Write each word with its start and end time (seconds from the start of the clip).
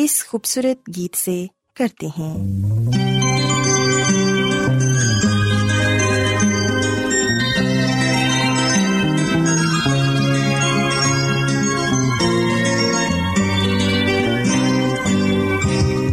اس 0.00 0.24
خوبصورت 0.26 0.96
گیت 0.96 1.16
سے 1.16 1.46
کرتے 1.76 2.06
ہیں۔ 2.06 2.36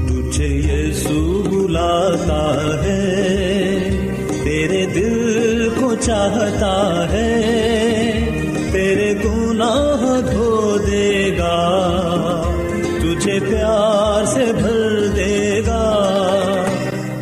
تجھے 0.08 0.92
ہے، 2.84 3.90
تیرے 4.44 4.86
دل 4.86 5.70
کو 5.80 5.96
چاہتا 5.96 7.06
ہے، 7.12 7.42
تیرے 8.72 9.14
گناہ 9.26 10.32
دھو 10.32 10.78
دے 10.78 11.38
گا۔ 11.38 11.72
تجھے 13.16 13.40
پیار 13.40 14.26
سے 14.26 14.52
بھر 14.54 15.08
دے 15.16 15.62
گا 15.68 15.84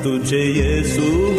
تجھے 0.03 0.39
یہ 0.39 0.83
سو 0.85 1.32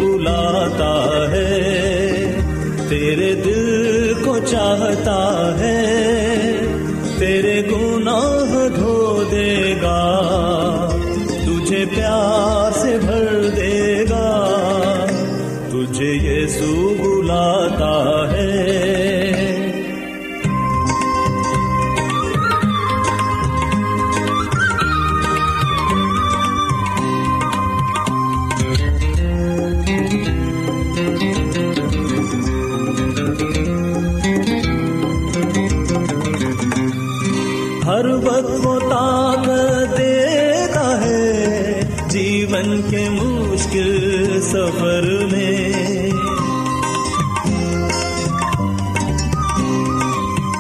جیون 42.14 42.82
کے 42.91 43.08
مشکل 43.10 44.41
سفر 44.42 45.26
میں۔ 45.32 45.72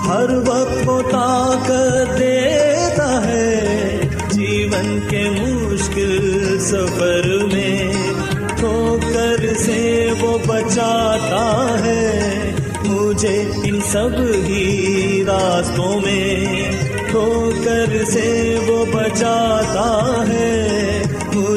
ہر 0.08 0.30
وقت 0.46 0.88
وہ 0.88 1.02
طاقت 1.10 2.18
دیتا 2.18 3.26
ہے 3.26 4.00
جیون 4.30 4.98
کے 5.10 5.22
مشکل 5.30 6.58
سفر 6.60 7.38
میں۔ 7.52 7.92
ٹھوکر 8.58 9.54
سے 9.56 10.08
وہ 10.20 10.38
بچاتا 10.46 11.78
ہے 11.84 12.30
مجھے 12.84 13.44
ان 13.64 13.80
سب 13.80 14.20
ہی 14.46 15.24
راستوں 15.26 16.00
میں۔ 16.00 16.72
ٹھوکر 17.10 18.04
سے 18.04 18.58
وہ 18.66 18.84
بچاتا 18.84 20.24
ہے 20.28 20.93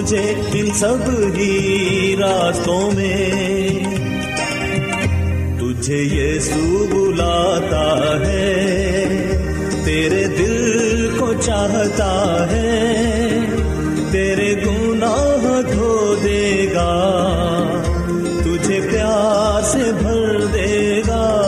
مجھے 0.07 0.33
ان 0.53 0.71
سب 0.73 0.97
ہی 1.37 2.15
راستوں 2.19 2.91
میں۔ 2.91 3.29
تجھے 5.59 5.97
یسوع 6.01 6.87
بلاتا 6.87 8.15
ہے، 8.27 8.65
تیرے 9.85 10.27
دل 10.27 11.09
کو 11.19 11.33
چاہتا 11.33 12.45
ہے، 12.51 12.89
تیرے 14.11 14.55
گناہ 14.65 15.61
دھو 15.73 16.15
دے 16.23 16.67
گا۔ 16.73 17.13
تجھے 18.43 18.81
پیار 18.91 19.63
سے 19.63 19.91
بھر 19.99 20.45
دے 20.45 21.01
گا۔ 21.07 21.43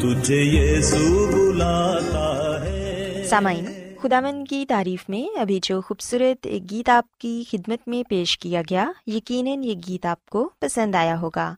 تجھے 0.00 0.40
یسوع 0.40 1.26
بلاتا 1.30 2.60
ہے۔ 2.64 3.22
سامعین 3.30 3.81
خداون 4.02 4.44
کی 4.44 4.66
تعریف 4.68 5.08
میں 5.08 5.38
ابھی 5.38 5.60
جو 5.62 5.80
خوبصورت 5.80 6.46
گیت 6.70 6.88
آپ 6.88 7.18
کی 7.18 7.44
خدمت 7.50 7.88
میں 7.88 8.08
پیش 8.08 8.38
کیا 8.38 8.62
گیا، 8.70 8.92
یقیناً 9.06 9.64
یہ 9.64 9.74
گیت 9.88 10.06
آپ 10.06 10.26
کو 10.26 10.50
پسند 10.60 10.94
آیا 10.94 11.20
ہوگا۔ 11.20 11.54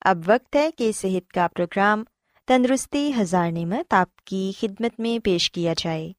اب 0.00 0.18
وقت 0.26 0.56
ہے 0.56 0.70
کہ 0.70 0.92
صحت 0.92 1.32
کا 1.32 1.46
پروگرام 1.56 2.04
تندرستی 2.46 3.12
ہزار 3.20 3.50
نعمت 3.50 3.94
آپ 3.94 4.16
کی 4.16 4.52
خدمت 4.60 5.00
میں 5.00 5.24
پیش 5.24 5.50
کیا 5.50 5.74
جائے۔ 5.78 6.12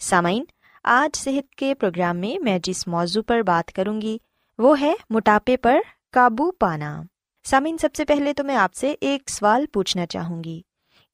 سامعین، 0.00 0.44
آج 0.84 1.16
صحت 1.16 1.54
کے 1.54 1.74
پروگرام 1.74 2.16
میں 2.16 2.38
میں 2.38 2.58
جس 2.62 2.86
موضوع 2.86 3.22
پر 3.22 3.42
بات 3.42 3.72
کروں 3.72 4.00
گی، 4.00 4.18
وہ 4.58 4.80
ہے 4.80 4.94
موٹاپے 5.10 5.56
پر 5.56 5.76
قابو 6.12 6.50
پانا۔ 6.50 7.02
سامعین، 7.44 7.78
سب 7.78 7.94
سے 7.94 8.04
پہلے 8.04 8.34
تو 8.34 8.44
میں 8.44 8.56
آپ 8.56 8.74
سے 8.74 8.94
ایک 9.00 9.30
سوال 9.30 9.66
پوچھنا 9.66 10.06
چاہوں 10.06 10.44
گی۔ 10.44 10.62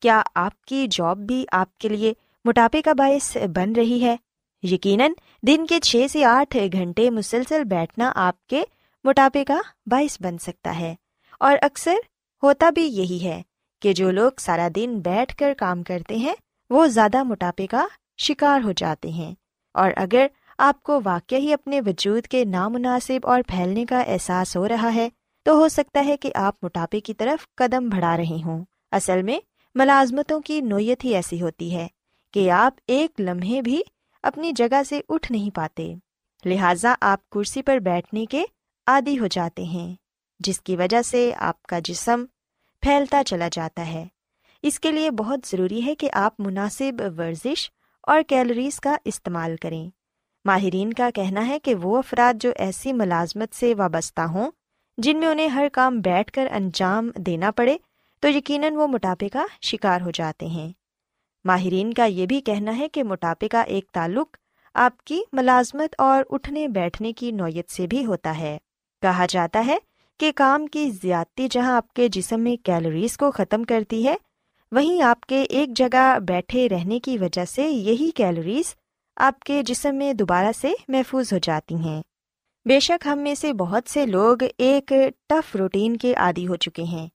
کیا 0.00 0.22
آپ 0.34 0.64
کی 0.64 0.86
جاب 0.90 1.18
بھی 1.18 1.46
آپ 1.52 1.78
کے 1.78 1.88
لیے 1.88 2.14
موٹاپے 2.44 2.82
کا 2.82 2.92
باعث 2.92 3.36
بن 3.36 3.72
رہی 3.72 4.04
ہے۔ 4.04 4.16
یقیناً 4.62 5.12
دن 5.46 5.66
کے 5.66 5.80
چھ 5.80 6.06
سے 6.10 6.24
آٹھ 6.24 6.56
گھنٹے 6.72 7.10
مسلسل 7.10 7.64
بیٹھنا 7.64 8.12
آپ 8.14 8.46
کے 8.46 8.64
موٹاپے 9.04 9.44
کا 9.44 9.60
باعث 9.86 10.16
بن 10.20 10.38
سکتا 10.38 10.78
ہے۔ 10.78 10.94
اور 11.40 11.56
اکثر 11.62 11.94
ہوتا 12.42 12.70
بھی 12.70 12.82
یہی 12.82 13.24
ہے 13.24 13.42
کہ 13.82 13.92
جو 13.92 14.10
لوگ 14.10 14.30
سارا 14.38 14.68
دن 14.74 15.00
بیٹھ 15.04 15.36
کر 15.36 15.52
کام 15.58 15.82
کرتے 15.82 16.16
ہیں، 16.16 16.34
وہ 16.70 16.86
زیادہ 16.86 17.22
موٹاپے 17.22 17.66
کا 17.66 17.86
شکار 18.18 18.60
ہو 18.64 18.72
جاتے 18.72 19.08
ہیں۔ 19.08 19.34
اور 19.74 19.90
اگر 19.96 20.26
آپ 20.58 20.82
کو 20.82 21.00
واقع 21.04 21.34
ہی 21.34 21.52
اپنے 21.52 21.80
وجود 21.80 22.26
کے 22.26 22.44
نامناسب 22.44 23.18
اور 23.22 23.42
پھیلنے 23.46 23.84
کا 23.84 24.00
احساس 24.00 24.56
ہو 24.56 24.68
رہا 24.68 24.94
ہے، 24.94 25.08
تو 25.42 25.54
ہو 25.54 25.68
سکتا 25.68 26.04
ہے 26.04 26.16
کہ 26.16 26.32
آپ 26.34 26.54
موٹاپے 26.62 27.00
کی 27.00 27.14
طرف 27.14 27.54
قدم 27.54 27.88
بڑھا 27.88 28.16
رہے 28.16 28.42
ہوں۔ 28.44 28.64
اصل 28.92 29.22
میں 29.22 29.40
ملازمتوں 29.74 30.40
کی 30.40 30.60
نوعیت 30.60 31.04
ہی 31.04 31.14
ایسی 31.14 31.42
ہوتی 31.42 31.74
ہے۔ 31.74 31.86
کہ 32.32 32.50
آپ 32.50 32.74
ایک 32.86 33.20
لمحے 33.20 33.62
بھی 33.62 33.82
اپنی 34.22 34.52
جگہ 34.52 34.82
سے 34.88 35.00
اٹھ 35.08 35.32
نہیں 35.32 35.56
پاتے۔ 35.56 35.94
لہذا 36.44 36.94
آپ 37.00 37.30
کرسی 37.30 37.62
پر 37.62 37.78
بیٹھنے 37.78 38.26
کے 38.26 38.44
عادی 38.86 39.18
ہو 39.18 39.26
جاتے 39.26 39.62
ہیں، 39.62 39.94
جس 40.40 40.60
کی 40.60 40.76
وجہ 40.76 41.02
سے 41.02 41.32
آپ 41.36 41.62
کا 41.62 41.78
جسم 41.84 42.24
پھیلتا 42.82 43.22
چلا 43.26 43.48
جاتا 43.52 43.86
ہے۔ 43.86 44.06
اس 44.62 44.80
کے 44.80 44.92
لیے 44.92 45.10
بہت 45.10 45.38
ضروری 45.46 45.86
ہے 45.86 45.94
کہ 45.94 46.10
آپ 46.12 46.40
مناسب 46.40 47.02
ورزش 47.18 47.70
اور 48.02 48.22
کیلوریز 48.28 48.80
کا 48.80 48.96
استعمال 49.04 49.56
کریں۔ 49.56 49.90
ماہرین 50.44 50.92
کا 50.92 51.10
کہنا 51.14 51.46
ہے 51.46 51.58
کہ 51.58 51.74
وہ 51.74 51.98
افراد 51.98 52.34
جو 52.42 52.50
ایسی 52.56 52.92
ملازمت 52.92 53.54
سے 53.54 53.74
وابستہ 53.74 54.20
ہوں، 54.20 54.50
جن 54.98 55.20
میں 55.20 55.28
انہیں 55.28 55.48
ہر 55.48 55.66
کام 55.72 56.00
بیٹھ 56.00 56.32
کر 56.32 56.48
انجام 56.50 57.10
دینا 57.16 57.50
پڑے، 57.50 57.76
تو 58.20 58.28
یقیناً 58.28 58.74
وہ 58.74 58.86
موٹاپے 58.86 59.28
کا 59.28 59.46
شکار 59.62 60.00
ہو 60.00 60.10
جاتے 60.10 60.46
ہیں۔ 60.46 60.72
ماہرین 61.44 61.92
کا 61.92 62.04
یہ 62.04 62.26
بھی 62.26 62.40
کہنا 62.40 62.78
ہے 62.78 62.88
کہ 62.88 63.02
موٹاپے 63.02 63.48
کا 63.48 63.60
ایک 63.60 63.90
تعلق 63.92 64.36
آپ 64.74 65.04
کی 65.04 65.22
ملازمت 65.32 65.94
اور 65.98 66.24
اٹھنے 66.30 66.68
بیٹھنے 66.68 67.12
کی 67.12 67.30
نوعیت 67.30 67.70
سے 67.70 67.86
بھی 67.86 68.06
ہوتا 68.06 68.38
ہے۔ 68.38 68.58
کہا 69.02 69.26
جاتا 69.28 69.66
ہے 69.66 69.78
کہ 70.20 70.32
کام 70.36 70.66
کی 70.66 70.90
زیادتی 70.90 71.48
جہاں 71.50 71.76
آپ 71.76 71.92
کے 71.92 72.08
جسم 72.08 72.40
میں 72.40 72.56
کیلوریز 72.56 73.16
کو 73.16 73.30
ختم 73.30 73.64
کرتی 73.64 74.06
ہے، 74.06 74.16
وہیں 74.72 75.02
آپ 75.02 75.20
کے 75.20 75.42
ایک 75.42 75.76
جگہ 75.76 76.18
بیٹھے 76.18 76.68
رہنے 76.68 77.00
کی 77.00 77.18
وجہ 77.18 77.44
سے 77.44 77.62
یہی 77.62 78.10
کیلوریز 78.10 78.74
آپ 79.16 79.40
کے 79.40 79.62
جسم 79.62 79.94
میں 79.94 80.12
دوبارہ 80.12 80.52
سے 80.60 80.72
محفوظ 80.88 81.32
ہو 81.32 81.38
جاتی 81.38 81.74
ہیں۔ 81.74 82.02
بے 82.64 82.80
شک 82.80 83.08
ہم 83.12 83.18
میں 83.18 83.34
سے 83.34 83.52
بہت 83.52 83.90
سے 83.90 84.06
لوگ 84.06 84.36
ایک 84.58 84.92
ٹف 85.28 85.56
روٹین 85.56 85.96
کے 85.96 86.14
عادی 86.14 86.46
ہو 86.48 86.56
چکے 86.56 86.82
ہیں۔ 86.82 87.08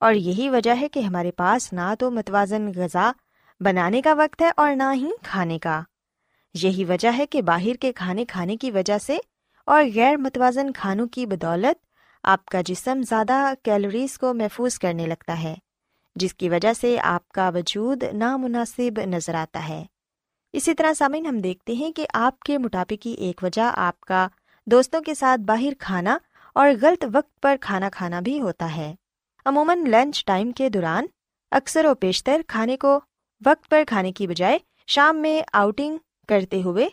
اور 0.00 0.14
یہی 0.14 0.48
وجہ 0.48 0.74
ہے 0.80 0.88
کہ 0.88 1.00
ہمارے 1.00 1.30
پاس 1.30 1.72
نہ 1.72 1.94
تو 1.98 2.10
متوازن 2.10 2.70
غذا 2.76 3.12
بنانے 3.60 4.02
کا 4.02 4.14
وقت 4.14 4.42
ہے 4.42 4.50
اور 4.56 4.76
نہ 4.76 4.92
ہی 4.94 5.10
کھانے 5.22 5.58
کا۔ 5.58 5.80
یہی 6.54 6.84
وجہ 6.84 7.08
ہے 7.18 7.26
کہ 7.26 7.42
باہر 7.42 7.74
کے 7.74 7.92
کھانے 7.92 8.24
کھانے 8.24 8.56
کی 8.56 8.70
وجہ 8.70 8.98
سے 8.98 9.18
اور 9.66 9.84
غیر 9.94 10.16
متوازن 10.16 10.72
کھانوں 10.72 11.06
کی 11.06 11.26
بدولت 11.26 11.84
آپ 12.22 12.46
کا 12.46 12.60
جسم 12.60 13.02
زیادہ 13.08 13.52
کیلوریز 13.62 14.18
کو 14.18 14.34
محفوظ 14.34 14.78
کرنے 14.78 15.06
لگتا 15.06 15.42
ہے، 15.42 15.54
جس 16.16 16.34
کی 16.34 16.48
وجہ 16.48 16.72
سے 16.72 16.96
آپ 17.02 17.28
کا 17.28 17.48
وجود 17.48 18.02
نامناسب 18.12 19.00
نظر 19.06 19.34
آتا 19.34 19.68
ہے۔ 19.68 19.84
اسی 20.52 20.74
طرح 20.74 20.92
سامعین، 20.92 21.26
ہم 21.26 21.38
دیکھتے 21.38 21.72
ہیں 21.72 21.92
کہ 21.92 22.06
آپ 22.14 22.40
کے 22.40 22.58
موٹاپے 22.58 22.96
کی 22.96 23.10
ایک 23.10 23.44
وجہ 23.44 23.70
آپ 23.74 24.00
کا 24.00 24.28
دوستوں 24.66 25.00
کے 25.00 25.14
ساتھ 25.14 25.40
باہر 25.40 25.72
کھانا 25.78 26.18
اور 26.52 26.70
غلط 26.82 27.04
وقت 27.12 27.40
پر 27.40 27.56
کھانا 27.60 27.88
کھانا 27.90 28.20
بھی 28.20 28.40
ہوتا 28.40 28.76
ہے۔ 28.76 28.94
عموماً 29.44 29.84
لنچ 29.86 30.24
ٹائم 30.24 30.52
کے 30.52 30.68
دوران 30.68 31.06
اکثر 31.50 31.84
و 31.84 31.94
بیشتر 32.00 32.40
کھانے 32.48 32.76
کو 32.76 33.00
وقت 33.46 33.70
پر 33.70 33.82
کھانے 33.86 34.12
کی 34.12 34.26
بجائے 34.26 34.58
شام 34.86 35.16
میں 35.16 35.42
آؤٹنگ 35.52 35.98
کرتے 36.28 36.62
ہوئے 36.62 36.88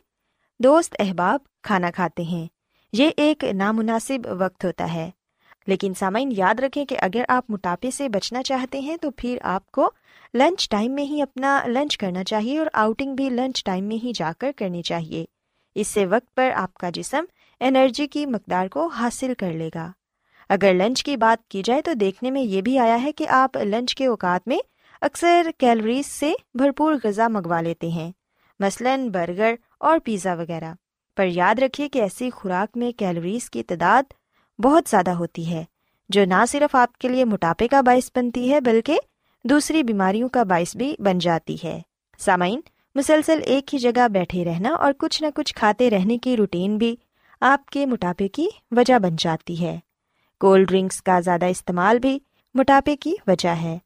دوست 0.59 0.95
احباب 0.99 1.39
کھانا 1.63 1.91
کھاتے 1.91 2.23
ہیں۔ 2.23 2.47
یہ 2.93 3.09
ایک 3.17 3.43
نامناسب 3.43 4.27
وقت 4.39 4.65
ہوتا 4.65 4.93
ہے۔ 4.93 5.09
لیکن 5.67 5.93
سامعین، 5.93 6.33
یاد 6.37 6.59
رکھیں 6.59 6.85
کہ 6.85 6.95
اگر 7.01 7.23
آپ 7.27 7.45
موٹاپے 7.49 7.91
سے 7.91 8.09
بچنا 8.09 8.43
چاہتے 8.43 8.79
ہیں 8.79 8.97
تو 8.97 9.11
پھر 9.11 9.37
آپ 9.43 9.71
کو 9.71 9.91
لنچ 10.33 10.69
ٹائم 10.69 10.91
میں 10.91 11.03
ہی 11.03 11.21
اپنا 11.21 11.63
لنچ 11.67 11.97
کرنا 11.97 12.23
چاہیے 12.23 12.59
اور 12.59 12.67
آؤٹنگ 12.73 13.15
بھی 13.15 13.29
لنچ 13.29 13.63
ٹائم 13.63 13.85
میں 13.85 14.05
ہی 14.05 14.11
جا 14.15 14.31
کر 14.39 14.51
کرنی 14.57 14.81
چاہیے۔ 14.81 15.25
اس 15.75 15.87
سے 15.87 16.05
وقت 16.05 16.35
پر 16.35 16.51
آپ 16.55 16.73
کا 16.73 16.89
جسم 16.89 17.25
انرجی 17.59 18.07
کی 18.07 18.25
مقدار 18.25 18.67
کو 18.67 18.87
حاصل 18.87 19.33
کر 19.37 19.51
لے 19.51 19.69
گا۔ 19.75 19.91
اگر 20.49 20.73
لنچ 20.73 21.03
کی 21.03 21.17
بات 21.17 21.49
کی 21.49 21.61
جائے 21.65 21.81
تو 21.81 21.93
دیکھنے 21.93 22.31
میں 22.31 22.41
یہ 22.41 22.61
بھی 22.61 22.79
آیا 22.79 23.03
ہے 23.03 23.11
کہ 23.11 23.27
آپ 23.27 23.57
لنچ 23.57 23.95
کے 23.95 24.05
اوقات 24.05 24.47
میں 24.47 24.57
اکثر 25.01 25.49
کیلوریز 25.57 26.05
سے 26.05 26.33
بھرپور 26.53 26.93
غذا 27.03 27.27
منگوا 27.27 27.61
لیتے 27.61 27.87
ہیں، 27.87 28.11
مثلاً 28.59 29.09
برگر 29.09 29.53
اور 29.79 29.99
پیزا 30.03 30.33
وغیرہ۔ 30.33 30.73
پر 31.17 31.27
یاد 31.27 31.59
رکھیے 31.59 31.89
کہ 31.89 31.99
ایسی 31.99 32.29
خوراک 32.29 32.77
میں 32.77 32.91
کیلوریز 32.91 33.49
کی 33.49 33.63
تعداد 33.63 34.13
بہت 34.59 34.89
زیادہ 34.89 35.11
ہوتی 35.11 35.51
ہے، 35.51 35.63
جو 36.09 36.25
نہ 36.25 36.45
صرف 36.49 36.75
آپ 36.75 36.97
کے 36.97 37.07
لیے 37.07 37.25
موٹاپے 37.25 37.67
کا 37.67 37.81
باعث 37.81 38.11
بنتی 38.15 38.51
ہے، 38.51 38.61
بلکہ 38.61 38.99
دوسری 39.43 39.83
بیماریوں 39.83 40.29
کا 40.29 40.43
باعث 40.43 40.75
بھی 40.75 40.95
بن 40.99 41.17
جاتی 41.17 41.55
ہے۔ 41.63 41.81
سامعین، 42.19 42.61
مسلسل 42.95 43.39
ایک 43.45 43.73
ہی 43.73 43.79
جگہ 43.79 44.07
بیٹھے 44.07 44.45
رہنا 44.45 44.69
اور 44.69 44.93
کچھ 44.97 45.23
نہ 45.23 45.27
کچھ 45.35 45.55
کھاتے 45.55 45.89
رہنے 45.89 46.17
کی 46.17 46.37
روٹین 46.37 46.77
بھی 46.77 46.95
آپ 47.41 47.65
کے 47.65 47.85
موٹاپے 47.85 48.27
کی 48.27 48.47
وجہ 48.71 48.99
بن 48.99 49.15
جاتی 49.19 49.61
ہے۔ 49.61 49.79
کولڈ 50.39 50.67
ڈرنکس 50.67 51.01
کا 51.01 51.19
زیادہ 51.19 51.45
استعمال 51.45 51.99
بھی 51.99 52.19
موٹاپے 52.53 52.95
کی 52.95 53.15
وجہ 53.27 53.49
ہے۔ 53.49 53.77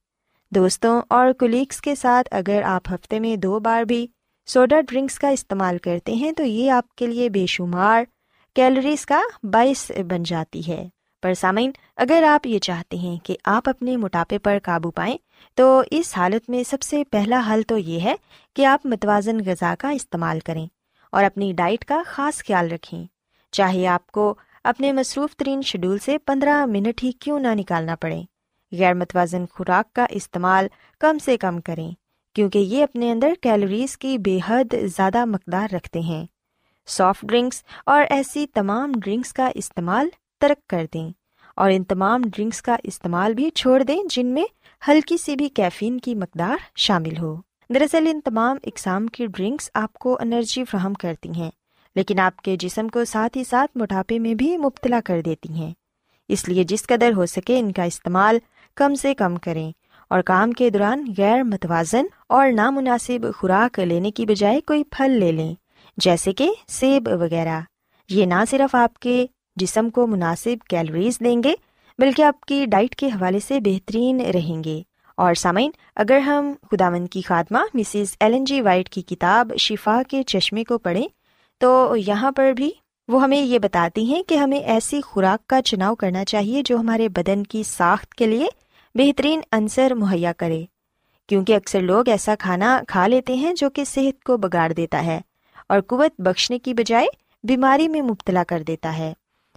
دوستوں 0.56 1.02
اور 1.10 1.32
کولیگس 1.32 1.82
کے 1.82 1.96
ساتھ 1.96 2.30
اگر 2.32 2.62
آپ 2.62 2.82
ہفتے 2.92 3.20
میں 3.20 3.36
دو 3.36 3.60
بار 3.60 3.84
بھی 3.84 4.08
سوڈا 4.46 4.82
ڈرنکس 4.82 5.20
کا 5.20 5.28
استعمال 5.28 5.78
کرتے 5.78 6.14
ہیں 6.14 6.32
تو 6.32 6.44
یہ 6.44 6.72
آپ 6.72 6.96
کے 6.96 7.08
لیے 7.08 7.30
بے 7.30 7.46
شمار 7.46 8.04
کیلوریز 8.56 9.06
کا 9.06 9.22
باعث 9.44 9.92
بن 10.10 10.24
جاتی 10.24 10.62
ہے۔ 10.68 10.90
پر 11.24 11.34
سامعین، 11.34 11.72
اگر 11.98 12.24
آپ 12.24 12.48
یہ 12.48 12.60
چاہتے 12.60 12.98
ہیں 12.98 13.18
کہ 13.18 13.38
آپ 13.46 13.70
اپنے 13.70 13.98
موٹاپے 13.98 14.38
پر 14.38 14.58
قابو 14.64 14.92
پائیں، 14.92 15.18
تو 15.56 15.82
اس 15.92 16.18
حالت 16.18 16.50
میں 16.50 16.64
سب 16.64 16.82
سے 16.82 17.04
پہلا 17.04 17.42
حل 17.50 17.62
تو 17.62 17.78
یہ 17.78 18.00
ہے 18.00 18.16
کہ 18.56 18.66
آپ 18.66 18.86
متوازن 18.86 19.38
غذا 19.46 19.76
کا 19.80 19.90
استعمال 19.90 20.40
کریں 20.40 20.68
اور 21.12 21.24
اپنی 21.24 21.54
ڈائٹ 21.54 21.86
کا 21.86 22.02
خاص 22.06 22.44
خیال 22.48 22.72
رکھیں۔ 22.72 23.06
چاہے 23.52 23.88
آپ 23.88 24.08
کو 24.08 24.36
اپنے 24.64 24.92
مصروف 24.92 25.36
ترین 25.36 25.62
شیڈول 25.62 25.98
سے 25.98 26.18
پندرہ 26.18 26.66
منٹ 26.66 27.04
ہی 27.04 27.12
کیوں 27.12 27.40
نہ 27.40 27.48
نکالنا 27.56 27.96
پڑے۔ 27.96 28.22
غیر 28.72 28.94
متوازن 28.94 29.46
خوراک 29.52 29.94
کا 29.94 30.06
استعمال 30.10 30.68
کم 31.02 31.18
سے 31.18 31.38
کم 31.38 31.60
کریں، 31.62 31.92
کیونکہ 32.36 32.60
یہ 32.60 32.84
اپنے 32.84 33.12
اندر 33.12 33.34
کیلوریز 33.42 33.98
کی 33.98 34.18
بے 34.18 34.38
حد 34.48 34.74
زیادہ 34.98 35.26
مقدار 35.26 35.74
رکھتے 35.74 36.00
ہیں۔ 36.00 36.26
سافٹ 36.88 37.26
ڈرنکس 37.26 37.64
اور 37.86 38.04
ایسی 38.10 38.46
تمام 38.48 38.92
ڈرنکس 38.96 39.34
کا 39.34 39.50
استعمال 39.56 40.10
ترک 40.42 40.68
کر 40.68 40.86
دیں 40.94 41.10
اور 41.56 41.72
ان 41.72 41.84
تمام 41.84 42.22
ڈرنکس 42.26 42.62
کا 42.62 42.76
استعمال 42.84 43.34
بھی 43.34 43.50
چھوڑ 43.50 43.82
دیں 43.84 44.02
جن 44.10 44.28
میں 44.28 44.46
ہلکی 44.88 45.18
سی 45.18 45.36
بھی 45.36 45.50
کیفین 45.50 46.00
کی 46.00 46.16
مقدار 46.16 46.58
شامل 46.76 47.18
ہو۔ 47.18 47.36
دراصل 47.70 48.08
ان 48.08 48.22
تمام 48.22 48.58
اقسام 48.64 49.08
کی 49.08 49.26
ڈرنکس 49.28 49.70
آپ 49.74 49.94
کو 49.94 50.18
انرجی 50.22 50.64
فراہم 50.64 50.94
کرتی 50.94 51.30
ہیں، 51.32 51.52
لیکن 51.96 52.20
آپ 52.20 52.42
کے 52.42 52.56
جسم 52.56 52.88
کو 52.88 53.06
ساتھ 53.06 53.38
ہی 53.38 53.44
ساتھ 53.44 53.78
موٹاپے 53.78 54.20
میں 54.20 54.34
بھی 54.34 54.56
مبتلا 54.58 55.00
کر 55.06 55.22
دیتی 55.22 55.54
ہیں۔ 55.54 55.74
اس 56.30 56.48
لیے 56.50 56.64
جس 56.64 56.86
قدر 56.88 57.14
ہو 57.16 57.26
سکے 57.26 57.60
ان 57.60 57.72
کا 57.72 57.84
استعمال 57.84 58.38
کم 58.80 58.96
سے 58.96 59.14
کم 59.14 59.36
کریں 59.36 59.72
اور 60.10 60.22
کام 60.22 60.52
کے 60.52 60.70
دوران 60.70 61.14
غیر 61.18 61.44
متوازن 61.44 62.06
اور 62.30 62.52
نامناسب 62.52 63.28
خوراک 63.38 63.80
لینے 63.80 64.12
کی 64.12 64.26
بجائے 64.26 64.62
کوئی 64.62 64.84
پھل 64.92 65.12
لے 65.12 65.32
لیں، 65.32 65.54
جیسے 65.98 66.34
کہ 66.34 66.50
سیب 66.68 67.10
وغیرہ۔ 67.12 67.60
یہ 68.10 68.26
نہ 68.26 68.44
صرف 68.50 68.76
آپ 68.76 69.00
کے 69.00 69.26
جسم 69.56 69.90
کو 69.90 70.08
مناسب 70.08 70.68
کیلوریز 70.70 71.20
دیں 71.20 71.44
گے، 71.44 71.54
بلکہ 72.00 72.22
آپ 72.22 72.42
کی 72.42 72.66
ڈائٹ 72.66 72.96
کے 72.96 73.08
حوالے 73.08 73.40
سے 73.40 73.60
بہترین 73.60 74.22
رہیں 74.22 74.64
گے۔ 74.64 74.82
اور 75.18 75.34
سامعین، 75.34 75.72
اگر 75.96 76.18
ہم 76.18 76.54
خداون 76.72 77.08
کی 77.08 77.22
خاتمہ 77.22 77.60
مسز 77.74 78.16
ایلن 78.20 78.44
جی 78.44 78.62
وائٹ 78.62 78.90
کی 78.90 79.02
کتاب 79.02 79.52
شفا 79.60 80.02
کے 80.08 80.24
چشمے 80.24 80.64
کو 80.64 80.78
پڑھیں، 80.78 81.08
تو 81.58 81.96
یہاں 82.08 82.32
پر 82.32 82.52
بھی 82.52 82.72
وہ 83.08 83.24
ہمیں 83.24 83.42
یہ 83.42 83.60
بتاتی 83.60 84.04
ہیں 84.06 84.24
کہ 84.24 84.36
ہمیں 84.36 84.60
ایسی 84.60 85.02
خوراک 85.02 85.48
کا 85.48 85.62
چناؤ 85.62 85.96
کرنا 85.96 86.26
چاہیے 86.26 86.62
جو 86.66 86.78
ہمارے 86.78 87.10
بدن 87.10 87.44
کی 87.44 87.64
ساخت 87.64 88.16
کے 88.16 88.26
لیے 88.26 88.48
بہترین 88.96 89.42
عنصر 89.52 89.94
مہیا 89.94 90.34
کرے۔ 90.34 90.66
کیونکہ 91.28 91.56
اکثر 91.56 91.82
لوگ 91.82 92.10
ایسا 92.10 92.36
کھانا 92.40 92.82
کھا 92.88 93.08
لیتے 93.08 93.34
ہیں 93.34 93.54
جو 93.54 93.70
کہ 93.70 93.84
صحت 93.84 94.24
کو 94.24 94.38
بگاڑ 94.38 94.74
دیتا 94.74 95.06
ہے 95.06 95.22
اور 95.70 95.82
قوت 95.82 96.22
بخشنے 96.22 96.60
کی 96.60 96.74
بجائے 96.74 97.08
بیماری 97.44 97.88
میں 97.88 98.02
مبتلا 98.02 98.44
کر 98.48 98.64
دیتا 98.64 98.98
ہے۔ 98.98 99.14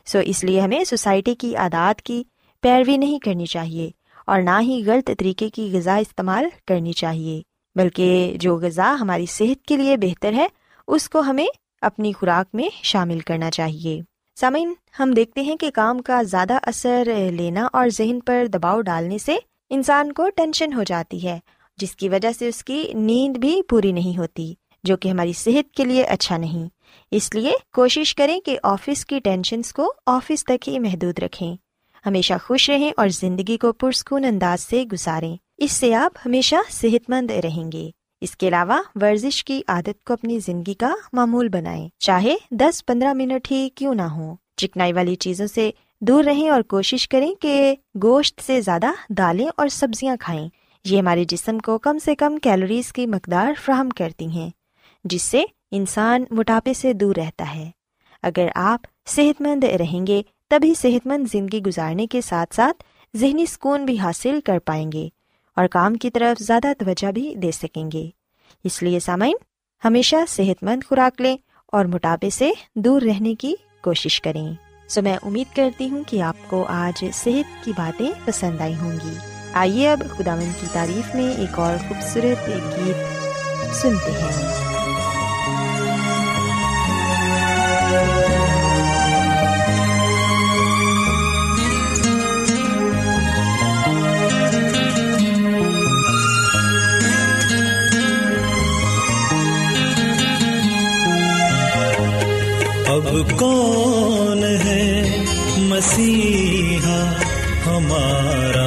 سو 0.06 0.18
اس 0.18 0.44
لیے 0.44 0.60
ہمیں 0.60 0.84
سوسائٹی 0.84 1.34
کی 1.34 1.56
عادات 1.56 2.02
کی 2.02 2.24
پیروی 2.60 2.96
نہیں 2.96 3.18
کرنی 3.18 3.46
چاہیے 3.46 3.90
اور 4.26 4.42
نہ 4.42 4.60
ہی 4.60 4.82
غلط 4.86 5.10
طریقے 5.18 5.48
کی 5.48 5.70
غذا 5.72 5.96
استعمال 5.96 6.44
کرنی 6.66 6.92
چاہیے، 6.92 7.42
بلکہ 7.74 8.36
جو 8.40 8.56
غذا 8.56 8.96
ہماری 9.00 9.26
صحت 9.26 9.66
کے 9.66 9.76
لیے 9.76 9.96
بہتر 9.96 10.32
ہے، 10.32 10.46
اس 10.86 11.08
کو 11.08 11.20
ہمیں 11.20 11.46
اپنی 11.80 12.12
خوراک 12.12 12.54
میں 12.54 12.68
شامل 12.82 13.18
کرنا 13.18 13.50
چاہیے۔ 13.50 14.00
سامعین، 14.40 14.74
ہم 15.00 15.10
دیکھتے 15.10 15.40
ہیں 15.40 15.56
کہ 15.56 15.70
کام 15.70 15.98
کا 15.98 16.22
زیادہ 16.22 16.58
اثر 16.62 17.08
لینا 17.30 17.68
اور 17.72 17.88
ذہن 17.88 18.20
پر 18.20 18.46
دباؤ 18.46 18.80
ڈالنے 18.80 19.18
سے 19.18 19.36
انسان 19.70 20.12
کو 20.12 20.28
ٹینشن 20.36 20.72
ہو 20.72 20.82
جاتی 20.82 21.28
ہے، 21.28 21.38
جس 21.76 21.96
کی 21.96 22.08
وجہ 22.08 22.28
سے 22.38 22.48
اس 22.48 22.64
کی 22.64 22.92
نیند 22.94 23.36
بھی 23.36 23.62
پوری 23.68 23.92
نہیں 23.92 24.18
ہوتی، 24.18 24.54
جو 24.84 24.96
کہ 24.96 25.08
ہماری 25.08 25.32
صحت 25.32 25.74
کے 25.74 25.84
لیے 25.84 26.02
اچھا 26.02 26.36
نہیں۔ 26.36 26.68
اس 27.10 27.34
لیے 27.34 27.52
کوشش 27.72 28.14
کریں 28.14 28.40
کہ 28.40 28.58
آفس 28.62 29.06
کی 29.06 29.20
ٹینشنس 29.20 29.72
کو 29.72 29.92
آفس 30.06 30.44
تک 30.44 30.68
ہی 30.68 30.78
محدود 30.78 31.18
رکھیں۔ 31.18 31.56
ہمیشہ 32.06 32.34
خوش 32.44 32.70
رہیں 32.70 32.92
اور 32.96 33.08
زندگی 33.08 33.56
کو 33.56 33.72
پرسکون 33.72 34.24
انداز 34.24 34.60
سے 34.60 34.84
گزاریں۔ 34.92 35.36
اس 35.58 35.72
سے 35.72 35.94
آپ 35.94 36.12
ہمیشہ 36.26 36.56
صحت 36.70 37.10
مند 37.10 37.30
رہیں 37.30 37.72
گے۔ 37.72 37.90
اس 38.22 38.36
کے 38.36 38.48
علاوہ 38.48 38.82
ورزش 38.94 39.44
کی 39.44 39.62
عادت 39.68 40.04
کو 40.04 40.12
اپنی 40.12 40.38
زندگی 40.38 40.74
کا 40.74 40.94
معمول 41.12 41.48
بنائیں۔ 41.48 41.88
چاہے 41.98 42.36
دس 42.50 42.86
پندرہ 42.86 43.12
منٹ 43.12 43.50
ہی 43.50 43.68
کیوں 43.74 43.94
نہ 43.94 44.02
ہو 44.02 44.34
چکنائی 44.56 44.92
والی 44.92 45.14
چیزوں 45.14 45.46
سے 45.46 45.70
دور 46.00 46.24
رہیں 46.24 46.48
اور 46.50 46.62
کوشش 46.62 47.08
کریں 47.08 47.34
کہ 47.34 47.74
گوشت 48.02 48.40
سے 48.40 48.60
زیادہ 48.60 48.86
دالیں 49.08 49.46
اور 49.56 49.68
سبزیاں 49.68 50.16
کھائیں۔ 50.20 50.48
یہ 50.84 50.98
ہمارے 50.98 51.24
جسم 51.24 51.58
کو 51.58 51.78
کم 51.78 51.98
سے 51.98 52.14
کم 52.14 52.36
کیلوریز 52.36 52.92
کی 52.92 53.06
مقدار 53.06 53.52
فراہم 53.64 53.88
کرتی 53.88 54.26
ہیں، 54.26 54.50
جس 55.04 55.22
سے 55.22 55.44
انسان 55.70 56.24
موٹاپے 56.30 56.74
سے 56.74 56.92
دور 56.92 57.16
رہتا 57.16 57.54
ہے۔ 57.54 57.70
اگر 58.22 58.46
آپ 58.54 58.80
صحت 59.06 59.40
مند 59.40 59.64
رہیں 59.64 60.06
گے، 60.06 60.22
تبھی 60.48 60.74
صحت 60.74 61.06
مند 61.06 61.26
زندگی 61.32 61.60
گزارنے 61.60 62.06
کے 62.06 62.20
ساتھ 62.20 62.54
ساتھ 62.54 62.84
ذہنی 63.16 63.46
سکون 63.46 63.84
بھی 63.84 63.98
حاصل 63.98 64.40
کر 64.44 64.58
پائیں 64.58 64.92
گے۔ 64.92 65.08
اور 65.56 65.66
کام 65.66 65.94
کی 65.94 66.10
طرف 66.10 66.42
زیادہ 66.42 66.72
توجہ 66.78 67.12
بھی 67.12 67.34
دے 67.34 67.50
سکیں 67.50 67.90
گے۔ 67.92 68.10
اس 68.64 68.82
لیے 68.82 69.00
سامعین، 69.00 69.36
ہمیشہ 69.84 70.16
صحت 70.28 70.64
مند 70.64 70.82
خوراک 70.88 71.20
لیں 71.20 71.36
اور 71.66 71.84
موٹاپے 71.84 72.30
سے 72.30 72.50
دور 72.74 73.02
رہنے 73.02 73.34
کی 73.34 73.54
کوشش 73.82 74.20
کریں۔ 74.20 74.52
سو 74.88 75.02
میں 75.02 75.16
امید 75.22 75.56
کرتی 75.56 75.90
ہوں 75.90 76.02
کہ 76.06 76.22
آپ 76.22 76.36
کو 76.46 76.64
آج 76.68 77.04
صحت 77.12 77.64
کی 77.64 77.72
باتیں 77.76 78.10
پسند 78.24 78.60
آئی 78.60 78.74
ہوں 78.74 78.92
گی۔ 78.92 79.14
آئیے 79.52 79.90
اب 79.90 80.02
خدا 80.16 80.38
کی 80.60 80.66
تعریف 80.72 81.14
میں 81.14 81.34
ایک 81.34 81.58
اور 81.58 81.76
خوبصورت 81.88 82.48
گیت 82.48 82.96
سنتے 83.74 84.10
ہیں۔ 84.10 84.71
اب 102.92 103.08
کون 103.38 104.42
ہے 104.44 105.02
مسیحا 105.58 106.98
ہمارا 107.66 108.66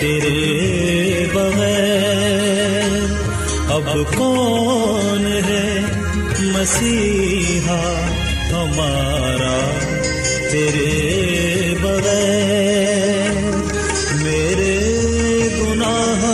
تیرے 0.00 1.26
بغیر؟ 1.34 2.96
اب 3.68 3.90
کون 4.16 5.26
ہے 5.26 5.80
مسیحا 6.40 7.80
ہمارا 8.52 9.54
تیرے 10.50 11.74
بغیر؟ 11.82 13.40
میرے 14.22 14.78
گناہ 15.60 16.26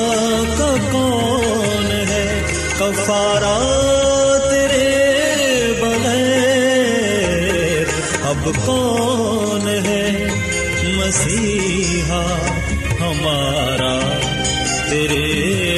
کا 0.58 0.74
کون 0.92 1.90
ہے؟ 2.08 2.42
کفارہ 2.78 4.05
کون 8.44 9.68
ہے 9.86 10.26
مسیحا 10.96 12.24
ہمارا 13.00 13.94
تیرے 14.90 15.75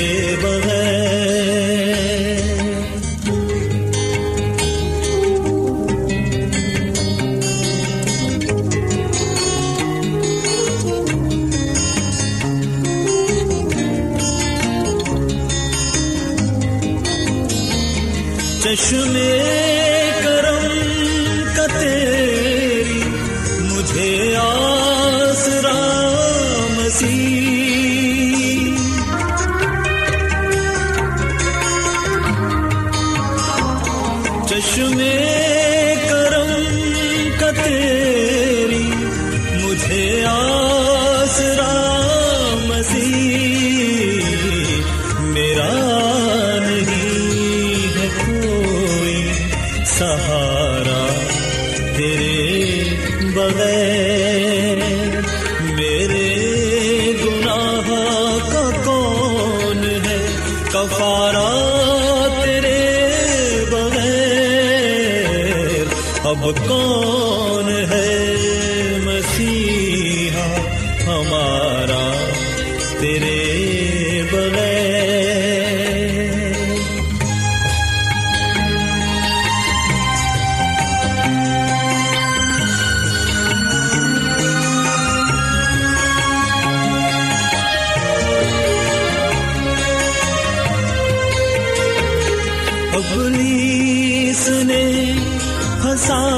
کیا 96.06 96.37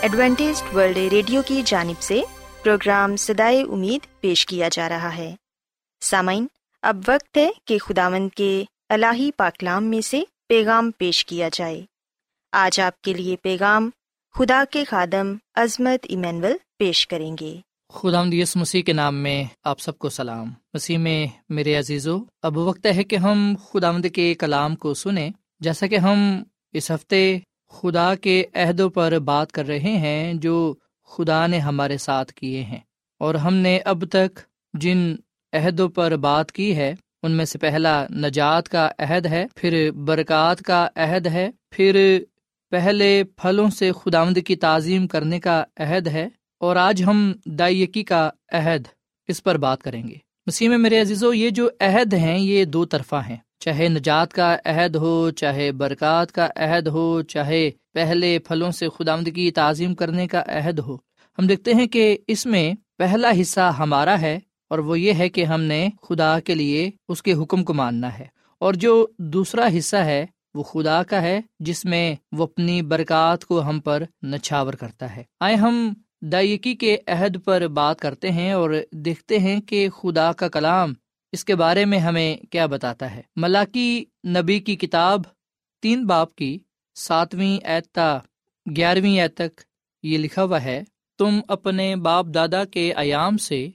Adventist 0.00 0.62
World 0.74 0.96
Radio 0.96 1.42
کی 1.46 1.62
جانب 1.64 2.02
سے 2.02 2.20
پروگرام 2.62 3.16
سدائے 3.16 3.62
امید 3.62 4.20
پیش 4.20 4.46
کیا 4.46 4.68
جا 4.72 4.88
رہا 4.88 5.16
ہے۔ 5.16 5.34
سامعین، 6.00 6.46
اب 6.82 6.96
وقت 7.08 7.36
ہے 7.36 7.50
کہ 7.64 7.78
خداوند 7.78 8.28
کے 8.36 8.64
الہی 8.88 9.30
پاکلام 9.36 9.84
میں 9.84 10.00
سے 10.00 10.22
پیغام 10.48 10.90
پیش 10.98 11.24
کیا 11.24 11.48
جائے۔ 11.52 11.82
آج 12.52 12.80
آپ 12.80 13.02
کے 13.02 13.12
لیے 13.12 13.36
پیغام 13.36 13.90
خدا 14.34 14.64
کے 14.70 14.84
خادم 14.84 15.34
عظمت 15.54 16.06
ایمینول 16.08 16.52
پیش 16.78 17.06
کریں 17.06 17.36
گے۔ 17.40 17.60
خدا 17.92 18.22
یس 18.32 18.56
مسیح 18.56 18.82
کے 18.82 18.92
نام 18.92 19.14
میں 19.14 19.44
آپ 19.64 19.80
سب 19.80 19.98
کو 19.98 20.08
سلام۔ 20.08 20.52
مسیح 20.74 20.98
میں 20.98 21.26
میرے 21.48 21.74
عزیزو، 21.74 22.18
اب 22.42 22.58
وقت 22.58 22.86
ہے 22.86 23.04
کہ 23.04 23.16
ہم 23.16 23.54
خدا 23.72 23.92
کے 24.14 24.34
کلام 24.34 24.76
کو 24.76 24.94
سنیں۔ 24.94 25.30
جیسا 25.60 25.86
کہ 25.86 25.96
ہم 25.96 26.42
اس 26.72 26.90
ہفتے 26.90 27.38
خدا 27.70 28.14
کے 28.14 28.44
عہدوں 28.54 28.88
پر 28.90 29.18
بات 29.18 29.52
کر 29.52 29.66
رہے 29.66 29.96
ہیں 29.98 30.34
جو 30.34 30.74
خدا 31.08 31.46
نے 31.46 31.58
ہمارے 31.58 31.98
ساتھ 31.98 32.32
کیے 32.32 32.62
ہیں۔ 32.62 32.80
اور 33.20 33.34
ہم 33.34 33.54
نے 33.54 33.78
اب 33.84 34.04
تک 34.04 34.38
جن 34.74 35.14
عہدوں 35.52 35.88
پر 35.88 36.16
بات 36.16 36.52
کی 36.52 36.76
ہے، 36.76 36.94
ان 37.22 37.32
میں 37.32 37.44
سے 37.44 37.58
پہلا 37.58 38.06
نجات 38.10 38.68
کا 38.68 38.90
عہد 38.98 39.26
ہے، 39.26 39.44
پھر 39.54 39.90
برکات 39.90 40.62
کا 40.62 40.88
عہد 40.96 41.26
ہے، 41.26 41.50
پھر 41.70 42.18
پہلے 42.70 43.24
پھلوں 43.36 43.68
سے 43.70 43.90
خداوند 43.92 44.38
کی 44.46 44.56
تعظیم 44.56 45.06
کرنے 45.06 45.40
کا 45.40 45.64
عہد 45.76 46.06
ہے، 46.06 46.28
اور 46.60 46.76
آج 46.76 47.02
ہم 47.06 47.32
دائیکی 47.44 48.02
کا 48.02 48.30
عہد 48.52 48.88
اس 49.28 49.42
پر 49.42 49.56
بات 49.56 49.82
کریں 49.82 50.08
گے۔ 50.08 50.29
مسیح 50.46 50.68
میں 50.68 50.78
میرے 50.78 51.00
عزیزو، 51.00 51.34
یہ 51.34 51.50
جو 51.50 51.68
عہد 51.80 52.14
ہیں، 52.14 52.38
یہ 52.38 52.64
دو 52.64 52.84
طرفہ 52.84 53.16
ہیں۔ 53.28 53.36
چاہے 53.58 53.88
نجات 53.88 54.32
کا 54.32 54.56
عہد 54.64 54.96
ہو، 54.96 55.30
چاہے 55.30 55.72
برکات 55.72 56.32
کا 56.32 56.48
عہد 56.56 56.86
ہو، 56.86 57.22
چاہے 57.22 57.70
پہلے 57.94 58.38
پھلوں 58.38 58.70
سے 58.70 58.86
خداوند 58.98 59.28
کی 59.34 59.50
تعظیم 59.50 59.94
کرنے 59.94 60.26
کا 60.26 60.42
عہد 60.46 60.78
ہو۔ 60.78 60.96
ہم 61.38 61.46
دیکھتے 61.46 61.74
ہیں 61.74 61.86
کہ 61.86 62.18
اس 62.26 62.46
میں 62.46 62.72
پہلا 62.98 63.30
حصہ 63.40 63.74
ہمارا 63.78 64.20
ہے 64.20 64.38
اور 64.70 64.78
وہ 64.78 65.00
یہ 65.00 65.12
ہے 65.12 65.28
کہ 65.28 65.44
ہم 65.44 65.60
نے 65.60 65.88
خدا 66.02 66.40
کے 66.40 66.54
لیے 66.54 66.90
اس 67.08 67.22
کے 67.22 67.32
حکم 67.32 67.64
کو 67.64 67.74
ماننا 67.74 68.18
ہے۔ 68.18 68.24
اور 68.58 68.74
جو 68.74 69.06
دوسرا 69.18 69.68
حصہ 69.78 69.96
ہے، 69.96 70.26
وہ 70.54 70.62
خدا 70.62 71.02
کا 71.02 71.22
ہے، 71.22 71.40
جس 71.60 71.84
میں 71.84 72.14
وہ 72.32 72.44
اپنی 72.44 72.82
برکات 72.82 73.44
کو 73.44 73.62
ہم 73.62 73.80
پر 73.80 74.02
نچھاور 74.26 74.74
کرتا 74.74 75.16
ہے۔ 75.16 75.22
آئے 75.40 75.54
ہم 75.54 75.94
دائیکی 76.22 76.74
کے 76.74 76.98
عہد 77.06 77.36
پر 77.44 77.66
بات 77.66 78.00
کرتے 78.00 78.30
ہیں 78.30 78.52
اور 78.52 78.70
دیکھتے 78.92 79.38
ہیں 79.38 79.60
کہ 79.60 79.88
خدا 79.90 80.32
کا 80.32 80.48
کلام 80.48 80.92
اس 81.32 81.44
کے 81.44 81.54
بارے 81.54 81.84
میں 81.84 81.98
ہمیں 81.98 82.36
کیا 82.36 82.66
بتاتا 82.66 83.14
ہے۔ 83.14 83.22
ملاکی 83.36 84.04
نبی 84.28 84.60
کی 84.60 84.76
کتاب 84.76 85.20
تین 85.82 86.06
باپ 86.06 86.34
کی 86.34 86.58
ساتویں 86.94 87.58
ایتا 87.64 88.18
گیارہویں 88.76 89.20
ایت 89.20 89.34
تک 89.34 89.60
یہ 90.02 90.18
لکھا 90.18 90.44
ہوا 90.44 90.62
ہے، 90.62 90.82
تم 91.18 91.40
اپنے 91.48 91.96
باپ 91.96 92.26
دادا 92.34 92.64
کے 92.64 92.92
ایام 92.96 93.36
سے 93.36 93.68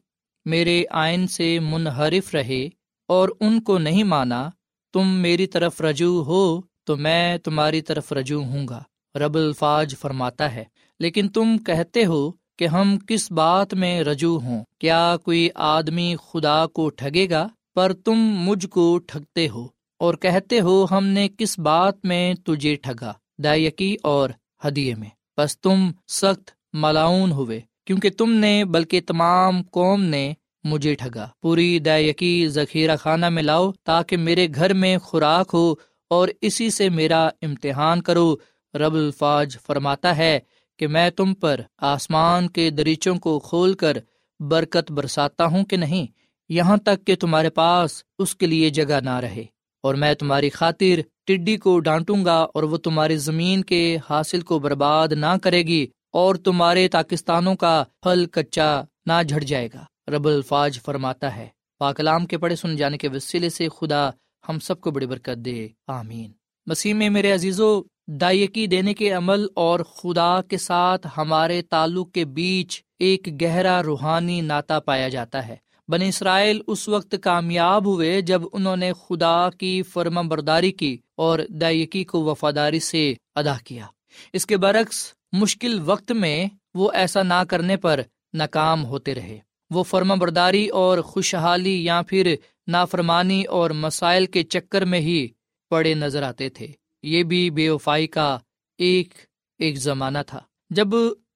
میرے 0.45 0.83
آئین 0.89 1.27
سے 1.27 1.59
منحرف 1.59 2.35
رہے 2.35 2.69
اور 3.07 3.29
ان 3.39 3.61
کو 3.61 3.77
نہیں 3.77 4.03
مانا، 4.03 4.49
تم 4.93 5.07
میری 5.07 5.47
طرف 5.47 5.81
رجوع 5.81 6.23
ہو 6.23 6.61
تو 6.83 6.97
میں 6.97 7.37
تمہاری 7.37 7.81
طرف 7.81 8.13
رجوع 8.13 8.43
ہوں 8.43 8.67
گا۔ 8.67 8.83
رب 9.15 9.35
الفاظ 9.35 9.95
فرماتا 9.95 10.55
ہے۔ 10.55 10.63
لیکن 10.99 11.27
تم 11.27 11.57
کہتے 11.57 12.05
ہو 12.05 12.31
کہ 12.59 12.67
ہم 12.67 12.97
کس 13.07 13.31
بات 13.31 13.73
میں 13.73 14.01
رجوع 14.03 14.39
ہوں۔ 14.39 14.63
کیا 14.79 15.15
کوئی 15.23 15.49
آدمی 15.55 16.15
خدا 16.31 16.67
کو 16.67 16.89
ٹھگے 16.89 17.29
گا 17.29 17.47
پر 17.75 17.93
تم 17.93 18.15
مجھ 18.19 18.67
کو 18.67 18.99
ٹھگتے 19.07 19.49
ہو؟ 19.49 19.67
اور 19.99 20.13
کہتے 20.13 20.59
ہو 20.59 20.85
ہم 20.91 21.05
نے 21.05 21.27
کس 21.37 21.59
بات 21.59 22.05
میں 22.05 22.33
تجھے 22.33 22.75
ٹھگا؟ 22.75 23.13
دائیکی 23.37 23.95
اور 24.03 24.29
ہدیے 24.67 24.95
میں۔ 24.95 25.09
بس 25.37 25.59
تم 25.59 25.91
سخت 26.07 26.51
ملاؤن 26.73 27.31
ہوئے، 27.31 27.61
کیونکہ 27.85 28.09
تم 28.09 28.31
نے 28.31 28.65
بلکہ 28.65 29.01
تمام 29.07 29.61
قوم 29.63 30.01
نے 30.03 30.33
مجھے 30.63 30.95
ٹھگا۔ 30.95 31.27
پوری 31.41 31.79
دائیکی 31.79 32.47
ذخیرہ 32.47 32.95
خانہ 32.95 33.29
میں 33.29 33.43
لاؤ 33.43 33.71
تاکہ 33.83 34.17
میرے 34.17 34.47
گھر 34.55 34.73
میں 34.73 34.97
خوراک 34.97 35.49
ہو 35.53 35.73
اور 36.07 36.27
اسی 36.41 36.69
سے 36.69 36.89
میرا 36.89 37.29
امتحان 37.41 38.01
کرو، 38.01 38.35
رب 38.73 38.93
الفاظ 38.93 39.57
فرماتا 39.67 40.17
ہے۔ 40.17 40.39
کہ 40.77 40.87
میں 40.87 41.09
تم 41.09 41.33
پر 41.33 41.61
آسمان 41.77 42.49
کے 42.49 42.69
دریچوں 42.69 43.15
کو 43.15 43.39
کھول 43.39 43.73
کر 43.73 43.97
برکت 44.39 44.91
برساتا 44.91 45.45
ہوں 45.45 45.65
کہ 45.65 45.77
نہیں؟ 45.77 46.07
یہاں 46.49 46.77
تک 46.77 47.07
کہ 47.07 47.15
تمہارے 47.15 47.49
پاس 47.49 48.03
اس 48.19 48.35
کے 48.35 48.45
لیے 48.45 48.69
جگہ 48.69 48.99
نہ 48.99 49.19
رہے۔ 49.19 49.43
اور 49.83 49.95
میں 49.95 50.13
تمہاری 50.13 50.49
خاطر 50.49 51.01
ٹڈی 51.25 51.57
کو 51.57 51.79
ڈانٹوں 51.79 52.25
گا 52.25 52.37
اور 52.37 52.63
وہ 52.63 52.77
تمہاری 52.77 53.17
زمین 53.17 53.63
کے 53.63 53.97
حاصل 54.09 54.41
کو 54.41 54.59
برباد 54.59 55.07
نہ 55.07 55.37
کرے 55.43 55.63
گی 55.63 55.87
اور 56.13 56.35
تمہارے 56.35 56.87
پاکستانوں 56.91 57.55
کا 57.55 57.83
پھل 58.03 58.25
کچا 58.25 58.81
نہ 59.05 59.23
جھڑ 59.29 59.39
جائے 59.39 59.69
گا۔ 59.73 59.85
رب 60.11 60.27
الفاظ 60.27 60.79
فرماتا 60.85 61.35
ہے۔ 61.35 61.47
پاکلام 61.79 62.25
کے 62.25 62.37
پڑھے 62.37 62.55
سن 62.55 62.75
جانے 62.75 62.97
کے 62.97 63.07
وسیلے 63.07 63.49
سے 63.49 63.67
خدا 63.79 64.09
ہم 64.49 64.59
سب 64.59 64.81
کو 64.81 64.91
بڑی 64.91 65.05
برکت 65.05 65.45
دے۔ 65.45 65.67
آمین۔ 65.87 66.31
مسیح 66.65 66.93
میں 66.93 67.09
میرے 67.09 67.31
عزیزو 67.31 67.81
دائیکی 68.07 68.67
دینے 68.67 68.93
کے 68.93 69.11
عمل 69.11 69.45
اور 69.53 69.79
خدا 69.79 70.41
کے 70.41 70.57
ساتھ 70.57 71.07
ہمارے 71.17 71.61
تعلق 71.61 72.11
کے 72.11 72.25
بیچ 72.25 72.81
ایک 72.99 73.41
گہرا 73.41 73.83
روحانی 73.83 74.41
ناطا 74.41 74.79
پایا 74.79 75.09
جاتا 75.09 75.47
ہے۔ 75.47 75.55
بن 75.87 76.01
اسرائیل 76.01 76.61
اس 76.67 76.87
وقت 76.87 77.15
کامیاب 77.21 77.85
ہوئے 77.85 78.21
جب 78.21 78.41
انہوں 78.53 78.77
نے 78.77 78.91
خدا 78.93 79.49
کی 79.49 79.83
فرما 79.83 80.21
برداری 80.21 80.71
کی 80.71 80.97
اور 81.15 81.39
دائیکی 81.49 82.03
کو 82.03 82.23
وفاداری 82.23 82.79
سے 82.79 83.13
ادا 83.35 83.53
کیا۔ 83.63 83.85
اس 84.33 84.45
کے 84.45 84.57
برعکس، 84.57 85.13
مشکل 85.31 85.79
وقت 85.85 86.11
میں 86.11 86.47
وہ 86.73 86.91
ایسا 86.93 87.23
نہ 87.23 87.43
کرنے 87.49 87.77
پر 87.77 88.01
ناکام 88.33 88.85
ہوتے 88.85 89.15
رہے۔ 89.15 89.39
وہ 89.69 89.83
فرما 89.83 90.15
برداری 90.15 90.67
اور 90.67 90.97
خوشحالی 90.99 91.85
یا 91.85 92.01
پھر 92.07 92.35
نافرمانی 92.67 93.43
اور 93.43 93.69
مسائل 93.69 94.25
کے 94.25 94.43
چکر 94.43 94.85
میں 94.85 94.99
ہی 94.99 95.27
پڑے 95.69 95.93
نظر 95.93 96.23
آتے 96.23 96.49
تھے۔ 96.49 96.67
یہ 97.05 97.23
بھی 97.23 97.49
بے 97.49 97.69
وفائی 97.69 98.07
کا 98.07 98.37
ایک 98.77 99.13
ایک 99.59 99.77
زمانہ 99.77 100.17
تھا۔ 100.27 100.41
جب 100.69 100.87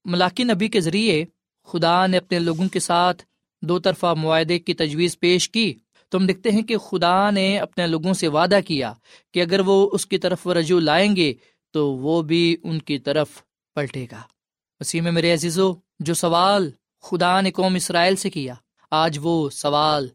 ملاقی 0.06 0.44
نبی 0.44 0.68
کے 0.68 0.82
ذریعے 0.82 1.26
خدا 1.68 2.08
نے 2.08 2.18
اپنے 2.18 2.40
لوگوں 2.40 2.68
کے 2.68 2.80
ساتھ 2.80 3.24
دو 3.62 3.80
طرفہ 3.80 4.14
معاہدے 4.18 4.60
کی 4.60 4.74
تجویز 4.74 5.20
پیش 5.20 5.50
کی، 5.50 5.74
تو 6.10 6.18
ہم 6.18 6.26
دیکھتے 6.26 6.52
ہیں 6.52 6.62
کہ 6.62 6.78
خدا 6.78 7.30
نے 7.30 7.60
اپنے 7.60 7.88
لوگوں 7.88 8.14
سے 8.14 8.28
وعدہ 8.28 8.60
کیا 8.68 8.94
کہ 9.34 9.42
اگر 9.42 9.60
وہ 9.60 9.90
اس 9.94 10.06
کی 10.06 10.18
طرف 10.18 10.48
رجوع 10.48 10.80
لائیں 10.80 11.16
گے، 11.16 11.34
تو 11.72 11.94
وہ 11.94 12.22
بھی 12.22 12.58
ان 12.64 12.80
کی 12.80 13.00
طرف 13.00 13.30
پلٹے 13.76 14.06
گا۔ 14.12 14.22
وسیم 14.80 15.14
میرے 15.14 15.34
عزیزو، 15.34 15.74
جو 16.00 16.14
سوال 16.14 16.70
خدا 17.02 17.42
نے 17.42 17.52
قوم 17.52 17.76
اسرائیل 17.76 18.16
سے 18.16 18.30
کیا، 18.30 18.54
آج 18.92 19.20
وہ 19.22 19.50
سوال 19.50 20.08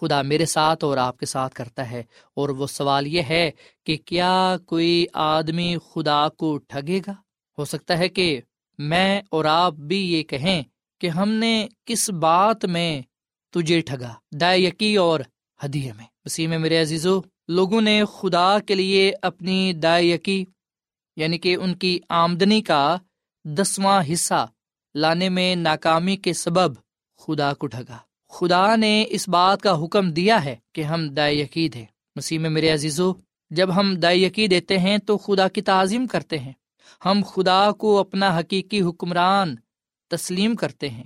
خدا 0.00 0.22
میرے 0.22 0.46
ساتھ 0.46 0.84
اور 0.84 0.96
آپ 0.96 1.18
کے 1.18 1.26
ساتھ 1.26 1.54
کرتا 1.54 1.90
ہے۔ 1.90 2.02
اور 2.34 2.48
وہ 2.48 2.66
سوال 2.66 3.06
یہ 3.06 3.22
ہے 3.22 3.50
کہ 3.86 3.96
کیا 4.04 4.56
کوئی 4.66 5.06
آدمی 5.12 5.76
خدا 5.90 6.28
کو 6.28 6.58
ٹھگے 6.58 7.00
گا؟ 7.06 7.12
ہو 7.58 7.64
سکتا 7.64 7.98
ہے 7.98 8.08
کہ 8.08 8.40
میں 8.78 9.22
اور 9.30 9.44
آپ 9.44 9.72
بھی 9.72 10.12
یہ 10.12 10.22
کہیں 10.22 10.62
کہ 11.00 11.06
ہم 11.06 11.28
نے 11.28 11.68
کس 11.84 12.10
بات 12.10 12.64
میں 12.64 13.02
تجھے 13.50 13.80
ٹھگا؟ 13.80 14.14
دا 14.32 14.52
یقی 14.52 14.96
اور 14.96 15.20
ہدیے 15.64 15.92
میں۔ 15.92 16.06
اسی 16.24 16.46
میں 16.46 16.58
میرے 16.58 16.82
عزیزو، 16.82 17.20
لوگوں 17.48 17.80
نے 17.80 18.02
خدا 18.18 18.58
کے 18.58 18.74
لیے 18.74 19.12
اپنی 19.22 19.72
دا 19.72 19.98
یقی 19.98 20.44
یعنی 21.16 21.38
کہ 21.38 21.56
ان 21.56 21.74
کی 21.74 22.00
آمدنی 22.08 22.62
کا 22.62 22.96
دسواں 23.44 24.02
حصہ 24.12 24.46
لانے 24.94 25.28
میں 25.28 25.56
ناکامی 25.56 26.16
کے 26.16 26.32
سبب 26.32 26.74
خدا 27.18 27.54
کو 27.54 27.66
ٹھگا۔ 27.66 27.98
خدا 28.30 28.76
نے 28.76 29.04
اس 29.08 29.28
بات 29.28 29.62
کا 29.62 29.84
حکم 29.84 30.10
دیا 30.10 30.44
ہے 30.44 30.56
کہ 30.72 30.80
ہم 30.80 31.08
دائیقید 31.08 31.76
ہیں۔ 31.76 31.84
مسیح 32.16 32.38
میں 32.38 32.50
میرے 32.50 32.70
عزیزو، 32.70 33.12
جب 33.50 33.76
ہم 33.76 33.94
دائیقی 33.94 34.46
دیتے 34.46 34.78
ہیں 34.78 34.98
تو 34.98 35.18
خدا 35.18 35.48
کی 35.48 35.62
تعظیم 35.62 36.06
کرتے 36.06 36.38
ہیں۔ 36.38 36.52
ہم 37.04 37.20
خدا 37.26 37.72
کو 37.72 37.98
اپنا 37.98 38.38
حقیقی 38.38 38.82
حکمران 38.82 39.54
تسلیم 40.08 40.54
کرتے 40.54 40.88
ہیں۔ 40.88 41.04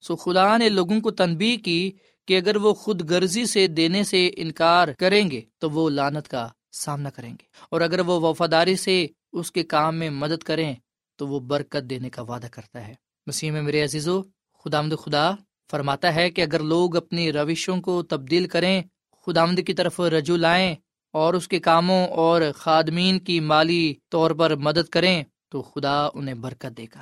سو 0.00 0.16
خدا 0.16 0.56
نے 0.56 0.68
لوگوں 0.68 1.00
کو 1.00 1.10
تنبیہ 1.10 1.56
کی 1.56 1.92
کہ 2.26 2.36
اگر 2.36 2.56
وہ 2.56 2.74
خود 2.74 3.10
غرضی 3.10 3.46
سے 3.46 3.66
دینے 3.66 4.04
سے 4.04 4.30
انکار 4.36 4.88
کریں 4.88 5.30
گے 5.30 5.40
تو 5.58 5.70
وہ 5.70 5.90
لانت 5.90 6.28
کا 6.28 6.48
سامنا 6.72 7.10
کریں 7.10 7.30
گے۔ 7.30 7.44
اور 7.70 7.80
اگر 7.80 8.00
وہ 8.00 8.20
وفاداری 8.20 8.76
سے 8.76 9.06
اس 9.32 9.52
کے 9.52 9.62
کام 9.62 9.96
میں 9.96 10.10
مدد 10.10 10.42
کریں 10.42 10.74
تو 11.16 11.28
وہ 11.28 11.40
برکت 11.40 11.90
دینے 11.90 12.10
کا 12.10 12.22
وعدہ 12.22 12.46
کرتا 12.50 12.88
ہے۔ 12.88 12.94
مسیح 13.26 13.50
میں 13.50 13.62
میرے 13.62 13.84
عزیزو 13.84 14.22
خدا 14.64 14.78
آمد 14.78 14.92
خدا 15.04 15.34
فرماتا 15.70 16.14
ہے 16.14 16.30
کہ 16.30 16.42
اگر 16.42 16.60
لوگ 16.60 16.96
اپنی 16.96 17.32
روشوں 17.32 17.80
کو 17.80 18.02
تبدیل 18.02 18.48
کریں 18.48 18.82
خدا 19.26 19.46
کی 19.46 19.74
طرف 19.74 20.00
رجوع 20.00 20.36
لائیں 20.36 20.74
اور 21.12 21.34
اس 21.34 21.48
کے 21.48 21.58
کاموں 21.58 22.06
اور 22.06 22.42
خادمین 22.54 23.18
کی 23.18 23.40
مالی 23.40 23.94
طور 24.10 24.30
پر 24.30 24.56
مدد 24.56 24.88
کریں، 24.88 25.24
تو 25.48 25.62
خدا 25.62 26.08
انہیں 26.14 26.34
برکت 26.34 26.76
دے 26.76 26.84
گا۔ 26.84 27.00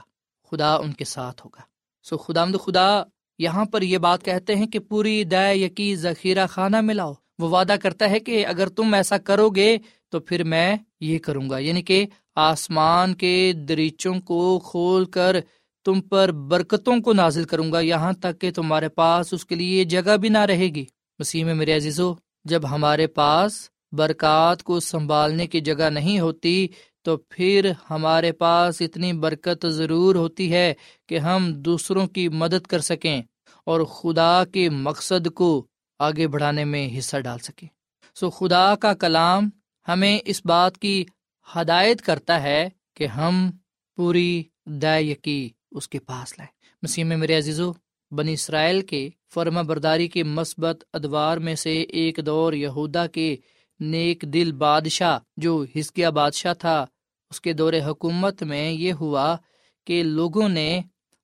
خدا 0.50 0.74
ان 0.74 0.92
کے 0.92 1.04
ساتھ 1.04 1.42
ہوگا۔ 1.44 1.60
سو 2.02 2.16
خدا 2.16 2.44
خدا، 2.44 3.02
یہاں 3.38 3.64
پر 3.64 3.82
یہ 3.82 3.98
بات 3.98 4.24
کہتے 4.24 4.56
ہیں 4.56 4.66
کہ 4.66 4.78
پوری 4.78 5.24
دے 5.24 5.54
یقی 5.54 5.96
ذخیرہ 5.96 6.46
خانہ 6.46 6.80
ملاؤ 6.80 7.12
وہ 7.38 7.48
وعدہ 7.48 7.76
کرتا 7.82 8.10
ہے 8.10 8.20
کہ 8.20 8.46
اگر 8.46 8.68
تم 8.68 8.94
ایسا 8.94 9.18
کرو 9.18 9.50
گے، 9.50 9.78
تو 10.08 10.20
پھر 10.20 10.44
میں 10.44 10.76
یہ 11.00 11.18
کروں 11.18 11.50
گا۔ 11.50 11.58
یعنی 11.58 11.82
کہ 11.82 12.06
آسمان 12.34 13.14
کے 13.14 13.52
دریچوں 13.68 14.20
کو 14.20 14.60
کھول 14.70 15.04
کر 15.04 15.36
تم 15.84 16.00
پر 16.00 16.32
برکتوں 16.32 17.00
کو 17.00 17.12
نازل 17.12 17.44
کروں 17.44 17.72
گا 17.72 17.80
یہاں 17.80 18.12
تک 18.12 18.40
کہ 18.40 18.50
تمہارے 18.52 18.88
پاس 18.88 19.32
اس 19.32 19.46
کے 19.46 19.54
لیے 19.54 19.84
جگہ 19.84 20.16
بھی 20.16 20.28
نہ 20.28 20.38
رہے 20.38 20.68
گی۔ 20.68 20.84
مسیح 21.18 21.44
میں 21.44 21.54
میرے 21.54 21.76
عزیزو، 21.76 22.14
جب 22.44 22.70
ہمارے 22.70 23.06
پاس 23.06 23.68
برکات 23.92 24.62
کو 24.62 24.80
سنبھالنے 24.80 25.46
کی 25.46 25.60
جگہ 25.60 25.90
نہیں 25.90 26.20
ہوتی، 26.20 26.68
تو 27.02 27.16
پھر 27.16 27.72
ہمارے 27.90 28.32
پاس 28.32 28.80
اتنی 28.80 29.12
برکت 29.12 29.66
ضرور 29.66 30.14
ہوتی 30.14 30.52
ہے 30.52 30.74
کہ 31.08 31.18
ہم 31.18 31.52
دوسروں 31.52 32.06
کی 32.06 32.28
مدد 32.28 32.66
کر 32.66 32.78
سکیں 32.78 33.22
اور 33.66 33.80
خدا 33.80 34.44
کے 34.44 34.68
مقصد 34.70 35.28
کو 35.34 35.66
آگے 35.98 36.26
بڑھانے 36.26 36.64
میں 36.64 36.98
حصہ 36.98 37.16
ڈال 37.16 37.38
سکیں۔ 37.38 37.68
سو 38.14 38.30
خدا 38.30 38.74
کا 38.76 38.94
کلام 38.94 39.48
ہمیں 39.88 40.18
اس 40.24 40.40
بات 40.44 40.78
کی 40.78 41.04
ہدایت 41.56 42.02
کرتا 42.02 42.42
ہے 42.42 42.68
کہ 42.96 43.06
ہم 43.06 43.50
پوری 43.96 44.42
یقی 44.82 45.48
اس 45.74 45.88
کے 45.88 45.98
پاس 45.98 46.38
لائیں 46.38 46.52
مسیح 46.82 47.04
میں 47.04 47.16
میرے 47.16 47.38
عزیزو، 47.38 47.72
بنی 48.10 48.32
اسرائیل 48.32 48.80
کے 48.80 49.08
فرما 49.34 49.62
برداری 49.62 50.08
کے 50.08 50.22
مثبت 50.22 50.84
ادوار 50.92 51.36
میں 51.36 51.54
سے 51.54 51.82
ایک 51.82 52.18
دور 52.26 52.52
یہودا 52.52 53.06
کے 53.06 53.36
نیک 53.80 54.22
دل 54.22 54.52
بادشاہ، 54.52 55.18
جو 55.36 55.64
ہسکیا 55.78 56.10
بادشاہ 56.10 56.54
تھا، 56.54 56.86
اس 57.30 57.40
کے 57.40 57.52
دور 57.52 57.72
حکومت 57.86 58.42
میں 58.42 58.70
یہ 58.70 58.92
ہوا 58.92 59.36
کہ 59.86 60.02
لوگوں 60.02 60.48
نے 60.48 60.80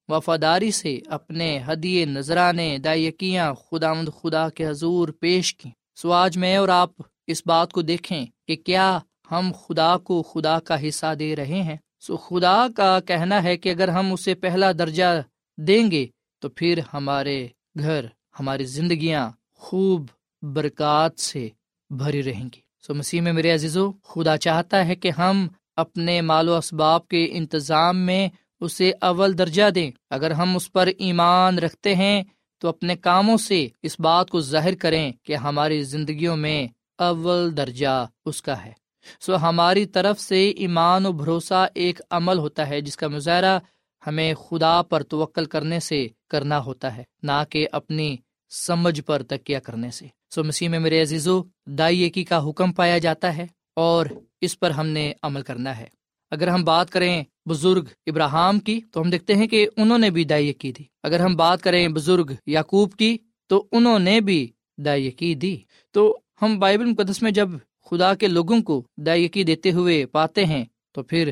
وفاداری 0.09 0.71
سے 0.71 0.99
اپنے 1.07 1.59
ہدیے، 1.69 2.05
نذرانے، 2.05 2.79
دائیکیاں 2.79 3.55
خدا 3.55 3.93
خدا 4.23 4.49
کے 4.49 4.67
حضور 4.67 5.09
پیش 5.09 5.55
کی 5.55 5.71
سو 5.97 6.13
آج 6.13 6.39
میں 6.39 6.57
اور 6.57 6.69
آپ 6.69 6.91
اس 7.27 7.43
بات 7.47 7.73
کو 7.73 7.83
دیکھیں 7.83 8.27
کہ 8.49 8.57
کیا 8.57 8.99
ہم 9.31 9.53
خدا 9.67 9.97
کو 9.97 10.23
خدا 10.23 10.59
کا 10.59 10.89
حصہ 10.89 11.15
دے 11.19 11.37
رہے 11.37 11.63
ہیں۔ 11.63 11.77
سو 12.01 12.17
خدا 12.17 12.67
کا 12.77 13.01
کہنا 13.01 13.43
ہے 13.43 13.57
کہ 13.57 13.69
اگر 13.69 13.89
ہم 13.89 14.13
اسے 14.13 14.35
پہلا 14.35 14.73
درجہ 14.73 15.23
دیں 15.59 15.91
گے، 15.91 16.07
تو 16.39 16.49
پھر 16.49 16.81
ہمارے 16.95 17.49
گھر، 17.79 18.05
ہماری 18.41 18.65
زندگیاں 18.65 19.31
خوب 19.55 20.07
برکات 20.43 21.21
سے 21.21 21.49
بھری 21.91 22.23
رہیں 22.23 22.45
گی۔ 22.45 22.61
سو 22.87 22.95
مسیح 22.95 23.21
میں 23.21 23.33
میرے 23.33 23.55
عزیزو، 23.55 23.93
خدا 23.93 24.37
چاہتا 24.37 24.87
ہے 24.87 24.95
کہ 24.95 25.11
ہم 25.19 25.49
اپنے 25.77 26.21
مال 26.21 26.49
و 26.49 26.55
اسباب 26.55 27.09
کے 27.09 27.29
انتظام 27.33 27.99
میں 27.99 28.29
اسے 28.61 28.93
اول 29.01 29.39
درجہ 29.39 29.71
دیں۔ 29.71 29.91
اگر 30.11 30.31
ہم 30.31 30.57
اس 30.57 30.73
پر 30.73 30.89
ایمان 30.99 31.59
رکھتے 31.59 31.95
ہیں، 31.95 32.23
تو 32.59 32.69
اپنے 32.69 32.97
کاموں 32.97 33.37
سے 33.37 33.69
اس 33.83 34.01
بات 34.01 34.31
کو 34.31 34.41
ظاہر 34.41 34.75
کریں 34.75 35.13
کہ 35.23 35.37
ہماری 35.37 35.83
زندگیوں 35.83 36.37
میں 36.37 36.69
اول 36.99 37.57
درجہ 37.57 38.07
اس 38.25 38.43
کا 38.43 38.65
ہے۔ 38.65 38.73
سو 39.21 39.37
ہماری 39.37 39.87
طرف 39.87 40.21
سے 40.21 40.51
ایمان 40.51 41.07
و 41.07 41.13
بھروسہ 41.13 41.67
ایک 41.75 42.01
عمل 42.11 42.39
ہوتا 42.39 42.69
ہے، 42.69 42.81
جس 42.81 42.97
کا 42.97 43.09
مظاہرہ 43.09 43.59
ہمیں 44.07 44.35
خدا 44.35 44.83
پر 44.83 45.03
توکل 45.03 45.45
کرنے 45.45 45.81
سے 45.81 46.09
کرنا 46.29 46.65
ہوتا 46.65 46.97
ہے، 46.97 47.03
نہ 47.23 47.43
کہ 47.51 47.69
اپنی 47.73 48.17
سمجھ 48.51 49.01
پر 49.01 49.23
تکیہ 49.23 49.59
کرنے 49.59 49.91
سے۔ 49.91 50.07
سو 50.35 50.45
مسیح 50.45 50.69
میں 50.69 50.79
میرے 50.79 51.03
عزیزو، 51.03 51.43
دائی 51.67 52.11
کا 52.11 52.49
حکم 52.49 52.73
پایا 52.73 52.99
جاتا 52.99 53.37
ہے 53.37 53.47
اور 53.77 54.07
اس 54.41 54.59
پر 54.59 54.71
ہم 54.71 54.87
نے 54.87 55.13
عمل 55.23 55.43
کرنا 55.43 55.79
ہے۔ 55.79 55.87
اگر 56.31 56.49
ہم 56.49 56.65
بات 56.65 56.91
کریں 56.91 57.25
بزرگ 57.49 57.85
ابراہم 58.07 58.59
کی، 58.59 58.81
تو 58.93 59.01
ہم 59.01 59.11
دیکھتے 59.11 59.35
ہیں 59.35 59.47
کہ 59.47 59.69
انہوں 59.77 59.99
نے 59.99 60.11
بھی 60.11 60.25
دائی 60.25 60.53
کی 60.53 60.73
دی۔ 60.73 60.83
اگر 61.03 61.21
ہم 61.21 61.37
بات 61.37 61.63
کریں 61.63 61.89
بزرگ 61.89 62.33
یعقوب 62.47 62.95
کی، 62.95 63.19
تو 63.47 63.67
انہوں 63.73 63.99
نے 63.99 64.21
بھی 64.21 64.49
دائی 64.79 65.11
کی 65.11 65.35
دی۔ 65.35 65.57
تو 65.91 66.19
ہم 66.43 66.59
بائبل 66.59 66.85
مقدس 66.85 67.23
میں 67.23 67.31
جب 67.31 67.49
خدا 67.91 68.15
کے 68.15 68.29
لوگوں 68.29 68.63
کو 68.63 68.85
دائیکی 68.97 69.45
دیتے 69.45 69.73
ہوئے 69.73 70.07
پاتے 70.07 70.45
ہیں، 70.45 70.65
تو 70.93 71.03
پھر 71.03 71.31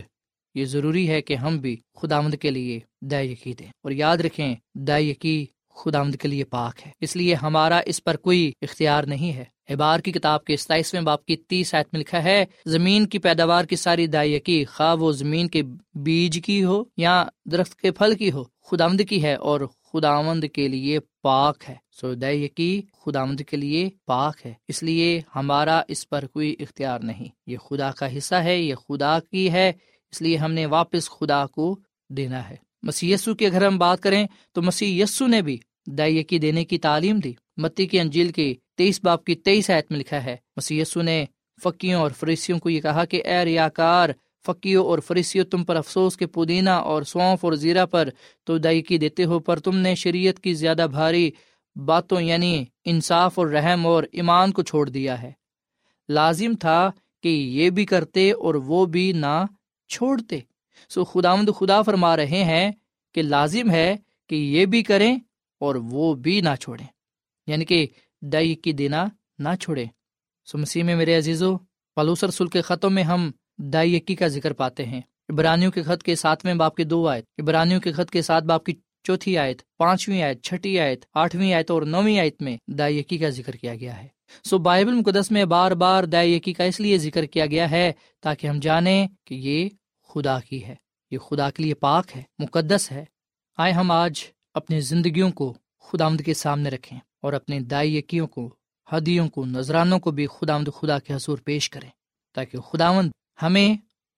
یہ 0.55 0.64
ضروری 0.64 1.11
ہے 1.11 1.23
کہ 1.23 1.35
ہم 1.35 1.59
بھی 1.59 1.77
خداوند 1.94 2.35
کے 2.35 2.51
لیے 2.51 2.81
دائیکی 3.03 3.53
دیں۔ 3.53 3.66
اور 3.66 3.90
یاد 3.90 4.16
رکھیں 4.16 4.55
دائیکی 4.75 5.47
خداوند 5.75 6.14
کے 6.14 6.29
لیے 6.29 6.44
پاک 6.44 6.87
ہے۔ 6.87 6.92
اس 7.01 7.16
لیے 7.16 7.35
ہمارا 7.35 7.81
اس 7.87 8.05
پر 8.05 8.16
کوئی 8.16 8.53
اختیار 8.62 9.05
نہیں 9.05 9.33
ہے۔ 9.33 9.44
احبار 9.68 10.01
کی 10.01 10.12
کتاب 10.12 10.44
کے 10.44 10.57
ستائیسویں 10.57 11.03
باپ 11.03 11.25
کی 11.25 11.37
تیس 11.37 11.75
آیت 11.75 11.87
میں 11.92 12.01
لکھا 12.01 12.25
ہے، 12.25 12.44
زمین 12.66 13.07
کی 13.07 13.18
پیداوار 13.18 13.64
کی 13.64 13.77
ساری 13.77 14.07
دائیکی 14.07 14.64
خواہ 14.64 14.97
وہ 14.97 15.12
زمین 15.12 15.49
کے 15.49 15.62
بیج 15.94 16.40
کی 16.44 16.64
ہو 16.64 16.85
یا 16.97 17.25
درخت 17.44 17.77
کے 17.77 17.90
پھل 17.92 18.14
کی 18.14 18.33
ہو 18.33 18.44
خدامد 18.71 19.01
کی 19.09 19.23
ہے 19.23 19.35
اور 19.35 19.61
خداوند 19.92 20.44
کے 20.53 20.68
لیے 20.68 20.98
پاک 21.22 21.64
ہے۔ 21.68 21.74
سو 21.92 22.14
دائیکی 22.14 22.83
خداوند 23.05 23.40
کے 23.40 23.57
لیے 23.57 23.90
پاک 24.07 24.46
ہے۔ 24.46 24.55
اس 24.68 24.83
لیے 24.83 25.20
ہمارا 25.37 25.83
اس 25.88 26.09
پر 26.09 26.27
کوئی 26.27 26.57
اختیار 26.59 27.01
نہیں۔ 27.01 27.29
یہ 27.46 27.57
خدا 27.57 27.90
کا 27.90 28.16
حصہ 28.16 28.35
ہے، 28.35 28.59
یہ 28.59 28.74
خدا 28.74 29.18
کی 29.31 29.53
ہے۔ 29.53 29.72
اس 30.11 30.22
لیے 30.22 30.37
ہم 30.37 30.53
نے 30.53 30.66
واپس 30.66 31.11
خدا 31.11 31.46
کو 31.46 31.79
دینا 32.09 32.48
ہے۔ 32.48 32.57
مسی 32.83 33.12
یسو 33.12 33.35
کی 33.35 33.46
اگر 33.46 33.66
ہم 33.66 33.79
بات 33.79 34.01
کریں 34.01 34.27
تو 34.53 34.62
مسی 34.62 35.01
یسو 35.01 35.27
نے 35.27 35.42
بھی 35.42 35.59
دائیکی 35.87 36.38
دینے 36.38 36.64
کی 36.64 36.79
تعلیم 36.79 37.18
دی۔ 37.18 37.33
متی 37.57 37.87
کی 37.87 38.01
انجیل 38.01 38.33
کی 38.33 38.55
تیئیس 38.77 39.01
باپ 39.05 39.24
کی 39.24 39.35
تیئیس 39.35 39.70
آیت 39.70 39.90
میں 39.90 40.01
لکھا 40.01 40.24
ہے 40.24 40.37
مسی 40.57 40.83
نے 40.96 41.24
فکیوں 41.62 42.01
اور 42.01 42.11
فریسیوں 42.11 42.59
کو 42.59 42.70
یہ 42.70 42.81
کہا 42.81 43.05
کہ 43.05 43.22
اے 43.24 43.44
ریا 43.44 43.68
کار 44.48 44.54
فکیوں 44.54 44.87
اور 44.87 44.98
فریسیوں 44.98 45.44
تم 45.44 45.64
پر 45.64 45.76
افسوس 45.76 46.16
کے 46.16 46.26
پودینہ 46.26 46.70
اور 46.70 47.02
سونف 47.02 47.44
اور 47.44 47.52
زیرہ 47.52 47.87
پر 47.87 48.08
تو 48.44 48.58
دائیکی 48.58 48.98
دیتے 48.98 49.24
ہو، 49.24 49.38
پر 49.38 49.58
تم 49.58 49.76
نے 49.76 49.94
شریعت 49.94 50.40
کی 50.40 50.54
زیادہ 50.54 50.87
بھاری 50.90 51.30
باتوں 51.76 52.20
یعنی 52.20 52.64
انصاف 52.84 53.38
اور 53.38 53.46
رحم 53.46 53.87
اور 53.87 54.04
ایمان 54.12 54.52
کو 54.52 54.62
چھوڑ 54.62 54.88
دیا 54.88 55.22
ہے۔ 55.22 55.32
لازم 56.08 56.52
تھا 56.61 56.90
کہ 57.22 57.28
یہ 57.28 57.70
بھی 57.70 57.87
کرتے 57.87 58.32
اور 58.32 58.54
وہ 58.54 58.87
بھی 58.87 59.12
نہ 59.12 59.44
چھوڑتے۔ 59.88 60.40
سو 60.88 61.04
خدا 61.04 61.34
خدا 61.61 61.82
فرما 61.82 62.16
رہے 62.16 62.44
ہیں 62.44 62.72
کہ 63.14 63.22
لازم 63.22 63.70
ہے 63.70 63.96
کہ 64.28 64.34
یہ 64.34 64.66
بھی 64.66 64.82
کریں 64.82 65.16
اور 65.61 65.74
وہ 65.74 66.14
بھی 66.14 66.40
نہ 66.40 66.48
چھوڑیں 66.61 66.87
یعنی 67.46 67.64
کہ 67.64 67.87
دئی 68.20 68.54
کی 68.54 68.72
دینا 68.72 69.06
نہ 69.38 69.48
چھوڑے 69.61 69.84
سو 70.44 70.58
مسیح 70.58 70.82
میں 70.82 70.96
میرے 70.96 71.16
عزیزو، 71.16 71.58
پلوس 71.94 72.24
رسول 72.24 72.48
کے 72.48 72.61
خطوں 72.61 72.90
میں 72.90 73.02
ہم 73.02 73.30
دائی 73.59 74.01
کا 74.01 74.27
ذکر 74.27 74.53
پاتے 74.53 74.87
ہیں۔ 74.87 75.01
ابرانیوں 75.29 75.73
کے 75.73 75.83
خط 75.83 76.03
کے 76.03 76.14
ساتویں 76.14 76.55
باپ 76.55 76.77
کی 76.77 76.85
دو 76.85 77.09
آیت 77.09 77.25
ابرانیوں 77.38 77.81
کے 77.81 77.92
خط 77.92 78.11
کے 78.11 78.23
ساتھ 78.23 78.44
باپ 78.44 78.64
کی 78.64 78.73
چوتھی 79.03 79.38
آیت، 79.38 79.62
پانچویں 79.77 80.23
آیت، 80.23 80.42
چھٹی 80.42 80.81
آیت، 80.81 81.05
آٹھویں 81.14 81.53
آیت 81.53 81.71
اور 81.71 81.83
نویں 81.83 82.18
آیت 82.18 82.42
میں 82.42 82.57
دائی 82.66 83.03
کا 83.03 83.29
ذکر 83.29 83.53
کیا 83.53 83.75
گیا 83.75 84.03
ہے۔ 84.03 84.09
سو 84.44 84.59
بائبل 84.59 84.92
مقدس 84.92 85.31
میں 85.31 85.44
بار 85.44 85.71
بار 85.71 86.05
دائی 86.05 86.40
کا 86.40 86.64
اس 86.64 86.81
لیے 86.81 86.99
ذکر 86.99 87.25
کیا 87.25 87.47
گیا 87.47 87.71
ہے 87.71 87.92
تاکہ 88.21 88.47
ہم 88.47 88.59
جانیں 88.61 89.09
کہ 89.25 89.35
یہ 89.35 89.68
خدا 90.09 90.40
کی 90.40 90.64
ہے۔ 90.64 90.75
یہ 91.11 91.18
خدا 91.18 91.51
کے 91.51 91.62
لیے 91.62 91.75
پاک 91.75 92.16
ہے، 92.16 92.23
مقدس 92.38 92.92
ہے۔ 92.92 93.05
آئے 93.57 93.73
ہم 93.73 93.90
آج 93.90 94.25
اپنی 94.55 94.81
زندگیوں 94.81 95.31
کو 95.31 95.55
خدا 95.81 96.07
آمد 96.07 96.23
کے 96.23 96.35
سامنے 96.35 96.71
رکھیں 96.71 96.99
اور 97.23 97.33
اپنے 97.33 97.61
دائیکیوں 97.61 98.27
کو، 98.27 98.55
ہدیوں 98.92 99.29
کو، 99.29 99.44
نذرانوں 99.44 99.99
کو 99.99 100.11
بھی 100.11 100.27
خدا 100.27 100.55
آمد 100.55 100.68
خدا 100.75 100.99
کے 100.99 101.14
حضور 101.14 101.38
پیش 101.38 101.71
کریں 101.71 101.90
تاکہ 102.35 102.59
خداوند 102.59 103.11
ہمیں 103.42 103.74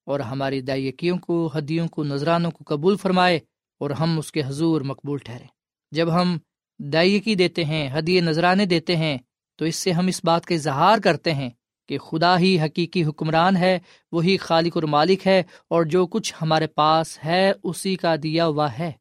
اور 0.06 0.20
ہماری 0.20 0.60
دائیکیوں 0.60 1.18
کو، 1.18 1.50
ہدیوں 1.58 1.88
کو، 1.88 2.04
نذرانوں 2.04 2.50
کو 2.50 2.64
قبول 2.66 2.96
فرمائے 2.96 3.36
اور 3.80 3.90
ہم 3.90 4.18
اس 4.18 4.32
کے 4.32 4.42
حضور 4.46 4.80
مقبول 4.80 5.18
ٹھہریں۔ 5.18 5.46
جب 5.90 6.14
ہم 6.14 6.38
دائیکی 6.78 7.34
دیتے 7.34 7.64
ہیں، 7.64 7.98
ہدیے، 7.98 8.20
نذرانے 8.20 8.66
دیتے 8.66 8.96
ہیں، 8.96 9.18
تو 9.56 9.64
اس 9.64 9.76
سے 9.76 9.92
ہم 9.92 10.06
اس 10.06 10.20
بات 10.24 10.46
کا 10.46 10.54
اظہار 10.54 10.98
کرتے 10.98 11.34
ہیں 11.34 11.50
کہ 11.88 11.98
خدا 11.98 12.38
ہی 12.38 12.60
حقیقی 12.60 13.04
حکمران 13.04 13.56
ہے، 13.56 13.78
وہی 14.12 14.36
خالق 14.36 14.72
اور 14.74 14.82
مالک 14.82 15.26
ہے 15.26 15.42
اور 15.68 15.84
جو 15.84 16.06
کچھ 16.06 16.34
ہمارے 16.42 16.66
پاس 16.66 17.24
ہے، 17.24 17.52
اسی 17.62 17.96
کا 17.96 18.14
دیا 18.22 18.46
ہوا 18.46 18.78
ہے۔ 18.78 18.92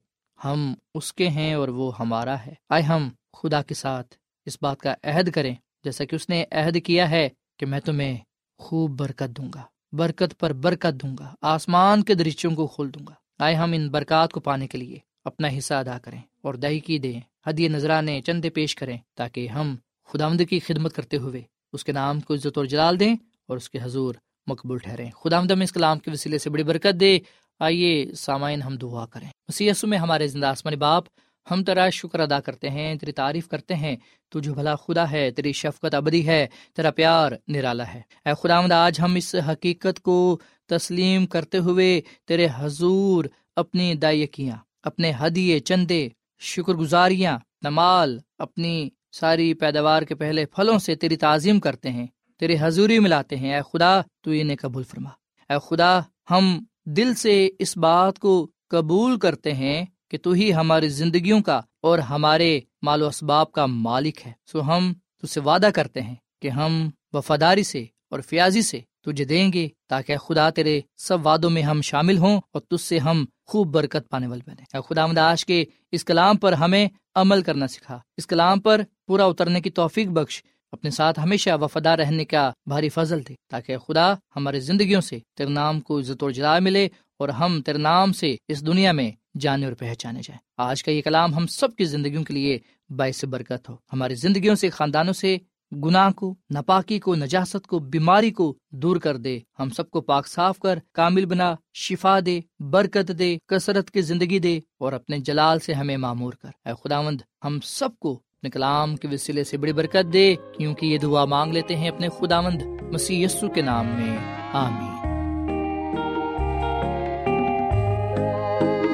ہم 0.45 0.73
اس 0.93 1.13
کے 1.13 1.27
ہیں 1.27 1.53
اور 1.53 1.67
وہ 1.67 1.91
ہمارا 1.99 2.45
ہے۔ 2.45 2.53
آئے 2.69 2.84
ہم 2.84 3.10
خدا 3.34 3.62
کے 3.62 3.73
ساتھ 3.73 4.15
اس 4.45 4.58
بات 4.62 4.79
کا 4.79 4.95
عہد 5.03 5.32
کریں۔ 5.32 5.55
جیسا 5.84 6.05
کہ 6.05 6.15
اس 6.15 6.29
نے 6.29 6.45
عہد 6.51 6.77
کیا 6.84 7.10
ہے 7.10 7.29
کہ 7.60 7.65
میں 7.65 7.79
تمہیں 7.79 8.17
خوب 8.58 8.91
برکت 8.91 9.38
دوں 9.38 9.49
گا۔ 9.55 9.62
برکت 9.91 10.39
پر 10.39 10.54
برکت 10.54 11.04
دوں 11.04 11.15
گا، 11.19 11.36
آسمان 11.41 12.04
کے 12.04 12.13
درچوں 12.13 12.56
کو 12.56 12.67
کھول 12.67 12.93
دوں 12.93 13.08
گا۔ 13.08 13.13
آئے 13.39 13.56
ہم 13.56 13.71
ان 13.73 13.89
برکات 13.89 14.32
کو 14.32 14.39
پانے 14.39 14.67
کے 14.67 14.78
لیے 14.78 14.97
اپنا 15.25 15.47
حصہ 15.58 15.73
ادا 15.73 15.97
کریں 15.99 16.21
اور 16.41 16.54
دہی 16.54 16.80
کی 16.80 16.97
دیں 16.97 17.19
حدی 17.47 17.67
نذرانے 17.67 18.21
چندے 18.21 18.49
پیش 18.49 18.75
کریں 18.75 18.97
تاکہ 19.15 19.47
ہم 19.47 19.75
خدا 20.08 20.30
کی 20.49 20.60
خدمت 20.60 20.95
کرتے 20.95 21.17
ہوئے 21.17 21.41
اس 21.73 21.84
کے 21.84 21.91
نام 21.91 22.19
کو 22.19 22.34
عزت 22.34 22.58
اور 22.58 22.65
جلال 22.65 22.99
دیں 22.99 23.15
اور 23.47 23.58
اس 23.58 23.69
کے 23.69 23.80
حضور 23.82 24.15
مقبول 24.47 24.78
ٹھہرے 24.78 25.10
خدا 25.23 25.39
ہم 25.39 25.62
اس 25.62 25.71
کلام 25.71 25.99
کے 25.99 26.12
وسیلے 26.12 26.38
سے 26.38 26.49
بڑی 26.49 26.63
برکت 26.63 26.99
دے۔ 26.99 27.19
آئیے 27.60 28.13
سامعین 28.13 28.62
ہم 28.62 28.75
دعا 28.75 29.06
کریں۔ 29.06 29.28
مسی 29.47 29.69
میں 29.84 29.97
ہمارے 29.97 30.28
زندہ 30.28 30.47
آسمانی 30.47 30.78
باپ 30.78 31.04
ہم 31.51 31.63
تیرا 31.63 31.89
شکر 31.89 32.19
ادا 32.19 32.39
کرتے 32.39 32.69
ہیں، 32.69 32.95
تیری 32.95 33.12
تعریف 33.12 33.47
کرتے 33.47 33.75
ہیں۔ 33.75 33.95
تو 34.29 34.39
جو 34.39 34.53
بھلا 34.53 34.75
خدا 34.75 35.12
ہے، 35.12 35.31
تیری 35.31 35.53
شفقت 35.53 35.95
ابدی 35.95 36.27
ہے، 36.27 36.47
تیرا 36.75 36.91
پیار 36.91 37.31
نرالا 37.47 37.93
ہے۔ 37.93 38.01
اے 38.25 38.31
خدا 38.43 38.62
مد 38.62 38.71
آج 38.71 38.99
ہم 38.99 39.15
اس 39.15 39.35
حقیقت 39.35 40.01
کو 40.01 40.39
تسلیم 40.67 41.25
کرتے 41.25 41.57
ہوئے 41.57 42.01
تیرے 42.27 42.47
حضور 42.55 43.25
اپنی 43.55 43.95
دائیکیاں، 43.95 44.55
اپنے 44.83 45.12
ہدیے، 45.21 45.59
چندے 45.59 46.09
شکر 46.39 46.73
گزاریاں 46.73 47.33
اپنا 47.33 47.69
مال 47.69 48.19
اپنی 48.38 48.89
ساری 49.12 49.53
پیداوار 49.53 50.01
کے 50.01 50.15
پہلے 50.15 50.45
پھلوں 50.45 50.79
سے 50.79 50.95
تیری 50.95 51.17
تعظیم 51.17 51.59
کرتے 51.59 51.89
ہیں، 51.89 52.07
تیرے 52.39 52.55
حضوری 52.59 52.99
ملاتے 52.99 53.35
ہیں۔ 53.35 53.55
اے 53.55 53.62
خدا، 53.73 54.01
تو 54.21 54.31
انہیں 54.31 54.57
قبول 54.62 54.83
فرما۔ 54.83 55.09
اے 55.53 55.55
خدا، 55.69 55.99
ہم 56.31 56.63
دل 56.85 57.13
سے 57.13 57.49
اس 57.59 57.77
بات 57.77 58.19
کو 58.19 58.47
قبول 58.69 59.19
کرتے 59.19 59.53
ہیں 59.53 59.85
کہ 60.10 60.17
تو 60.17 60.32
ہی 60.32 60.54
ہماری 60.54 60.89
زندگیوں 60.89 61.41
کا 61.41 61.62
اور 61.82 62.00
ہمارے 62.00 62.60
مال 62.82 63.02
و 63.02 63.08
اسباب 63.08 63.52
کا 63.52 63.65
مالک 63.65 64.28
ہے۔ 64.28 64.32
سو 64.52 64.62
ہم 64.62 64.93
تج 64.93 65.30
سے 65.30 65.39
وعدہ 65.39 65.69
کرتے 65.76 66.02
ہیں 66.02 66.15
کہ 66.41 66.48
ہم 66.48 66.89
وفاداری 67.13 67.63
سے 67.63 67.86
اور 68.12 68.19
فیاضی 68.19 68.62
سے 68.62 68.80
تجھے 69.02 69.26
دیں 69.26 69.54
گے 69.54 69.67
تاکہ 69.89 70.17
خدا 70.17 70.50
تیرے 70.50 70.82
سب 70.98 71.28
وعدوں 71.28 71.50
میں 71.50 71.62
ہم 71.62 71.82
شامل 71.82 72.17
ہوں 72.17 72.41
اور 72.52 72.62
تج 72.62 72.82
سے 72.82 73.00
ہم 73.00 73.26
خوب 73.45 73.67
برکت 73.67 74.10
پانے 74.10 74.28
والے 74.28 74.41
بنے۔ 74.48 74.78
اے 74.78 74.93
خدا 74.93 75.06
مداش 75.06 75.45
کے 75.45 75.65
اس 75.91 76.06
کلام 76.06 76.38
پر 76.38 76.54
ہمیں 76.54 76.88
عمل 77.15 77.41
کرنا 77.41 77.67
سکھا۔ 77.67 78.00
اس 78.17 78.28
کلام 78.28 78.60
پر 78.60 78.82
پورا 79.08 79.26
اترنے 79.26 79.62
کی 79.62 79.69
توفیق 79.69 80.08
بخش۔ 80.08 80.43
اپنے 80.72 80.89
ساتھ 80.89 81.19
ہمیشہ 81.19 81.50
وفادار 81.62 82.00
رہنے 82.00 82.26
کا 82.26 82.52
بھاری 82.65 82.89
فضل 82.89 83.22
دے 83.28 83.34
تاکہ 83.50 83.78
خدا 83.78 84.13
ہماری 84.13 84.60
زندگیوں 84.60 85.02
سے 85.02 85.19
تیرے 85.38 85.50
نام 85.50 85.80
کو 85.80 86.00
عزت 86.00 86.24
و 86.24 86.30
جلا 86.30 86.60
ملے 86.60 86.88
اور 87.19 87.30
ہم 87.30 87.62
تیرے 87.62 87.78
نام 87.78 88.13
سے 88.13 88.36
اس 88.48 88.65
دنیا 88.65 88.91
میں 88.91 89.12
جانے 89.39 89.65
اور 89.65 89.73
پہچانے 89.73 90.19
جائیں۔ 90.23 90.39
آج 90.58 90.84
کا 90.84 90.91
یہ 90.91 91.02
کلام 91.02 91.34
ہم 91.34 91.47
سب 91.47 91.75
کی 91.75 91.86
زندگیوں 91.86 92.23
کے 92.23 92.34
لیے 92.34 92.60
باعث 92.89 93.25
برکت 93.25 93.69
ہو۔ 93.69 93.75
ہماری 93.93 94.15
زندگیوں 94.15 94.56
سے، 94.56 94.69
خاندانوں 94.69 95.13
سے 95.13 95.38
گناہ 95.86 96.12
کو، 96.12 96.36
ناپاکی 96.49 96.99
کو، 96.99 97.15
نجاست 97.15 97.67
کو، 97.67 97.80
بیماری 97.80 98.32
کو 98.32 98.58
دور 98.69 98.97
کر 98.97 99.17
دے۔ 99.17 99.39
ہم 99.60 99.69
سب 99.69 99.89
کو 99.89 100.02
پاک 100.02 100.28
صاف 100.28 100.60
کر، 100.60 100.80
کامل 100.93 101.25
بنا، 101.25 101.56
شفا 101.73 102.19
دے، 102.25 102.39
برکت 102.60 103.12
دے، 103.19 103.38
کثرت 103.47 103.91
کی 103.91 104.02
زندگی 104.02 104.39
دے 104.39 104.60
اور 104.80 104.93
اپنے 104.93 105.19
جلال 105.19 105.60
سے 105.60 105.73
ہمیں 105.73 105.97
معمور 105.97 106.34
کر۔ 106.34 106.49
اے 106.65 106.73
خداوند، 106.84 107.21
ہم 107.43 107.60
سب 107.63 107.89
کو 107.99 108.13
اپنے 108.13 108.49
کلام 108.49 108.95
کے 108.95 109.08
وسیلے 109.12 109.43
سے 109.43 109.58
بڑی 109.58 109.73
برکت 109.73 110.13
دے، 110.13 110.36
کیونکہ 110.58 110.86
یہ 110.86 110.97
دعا 110.97 111.25
مانگ 111.25 111.54
لیتے 111.54 111.75
ہیں 111.75 111.89
اپنے 111.89 112.10
خداوند 112.10 112.62
مسیح 112.93 113.25
یسو 113.25 113.49
کے 113.49 113.62
نام 113.62 113.86
میں۔ 113.86 114.17
آمین۔ 114.54 114.98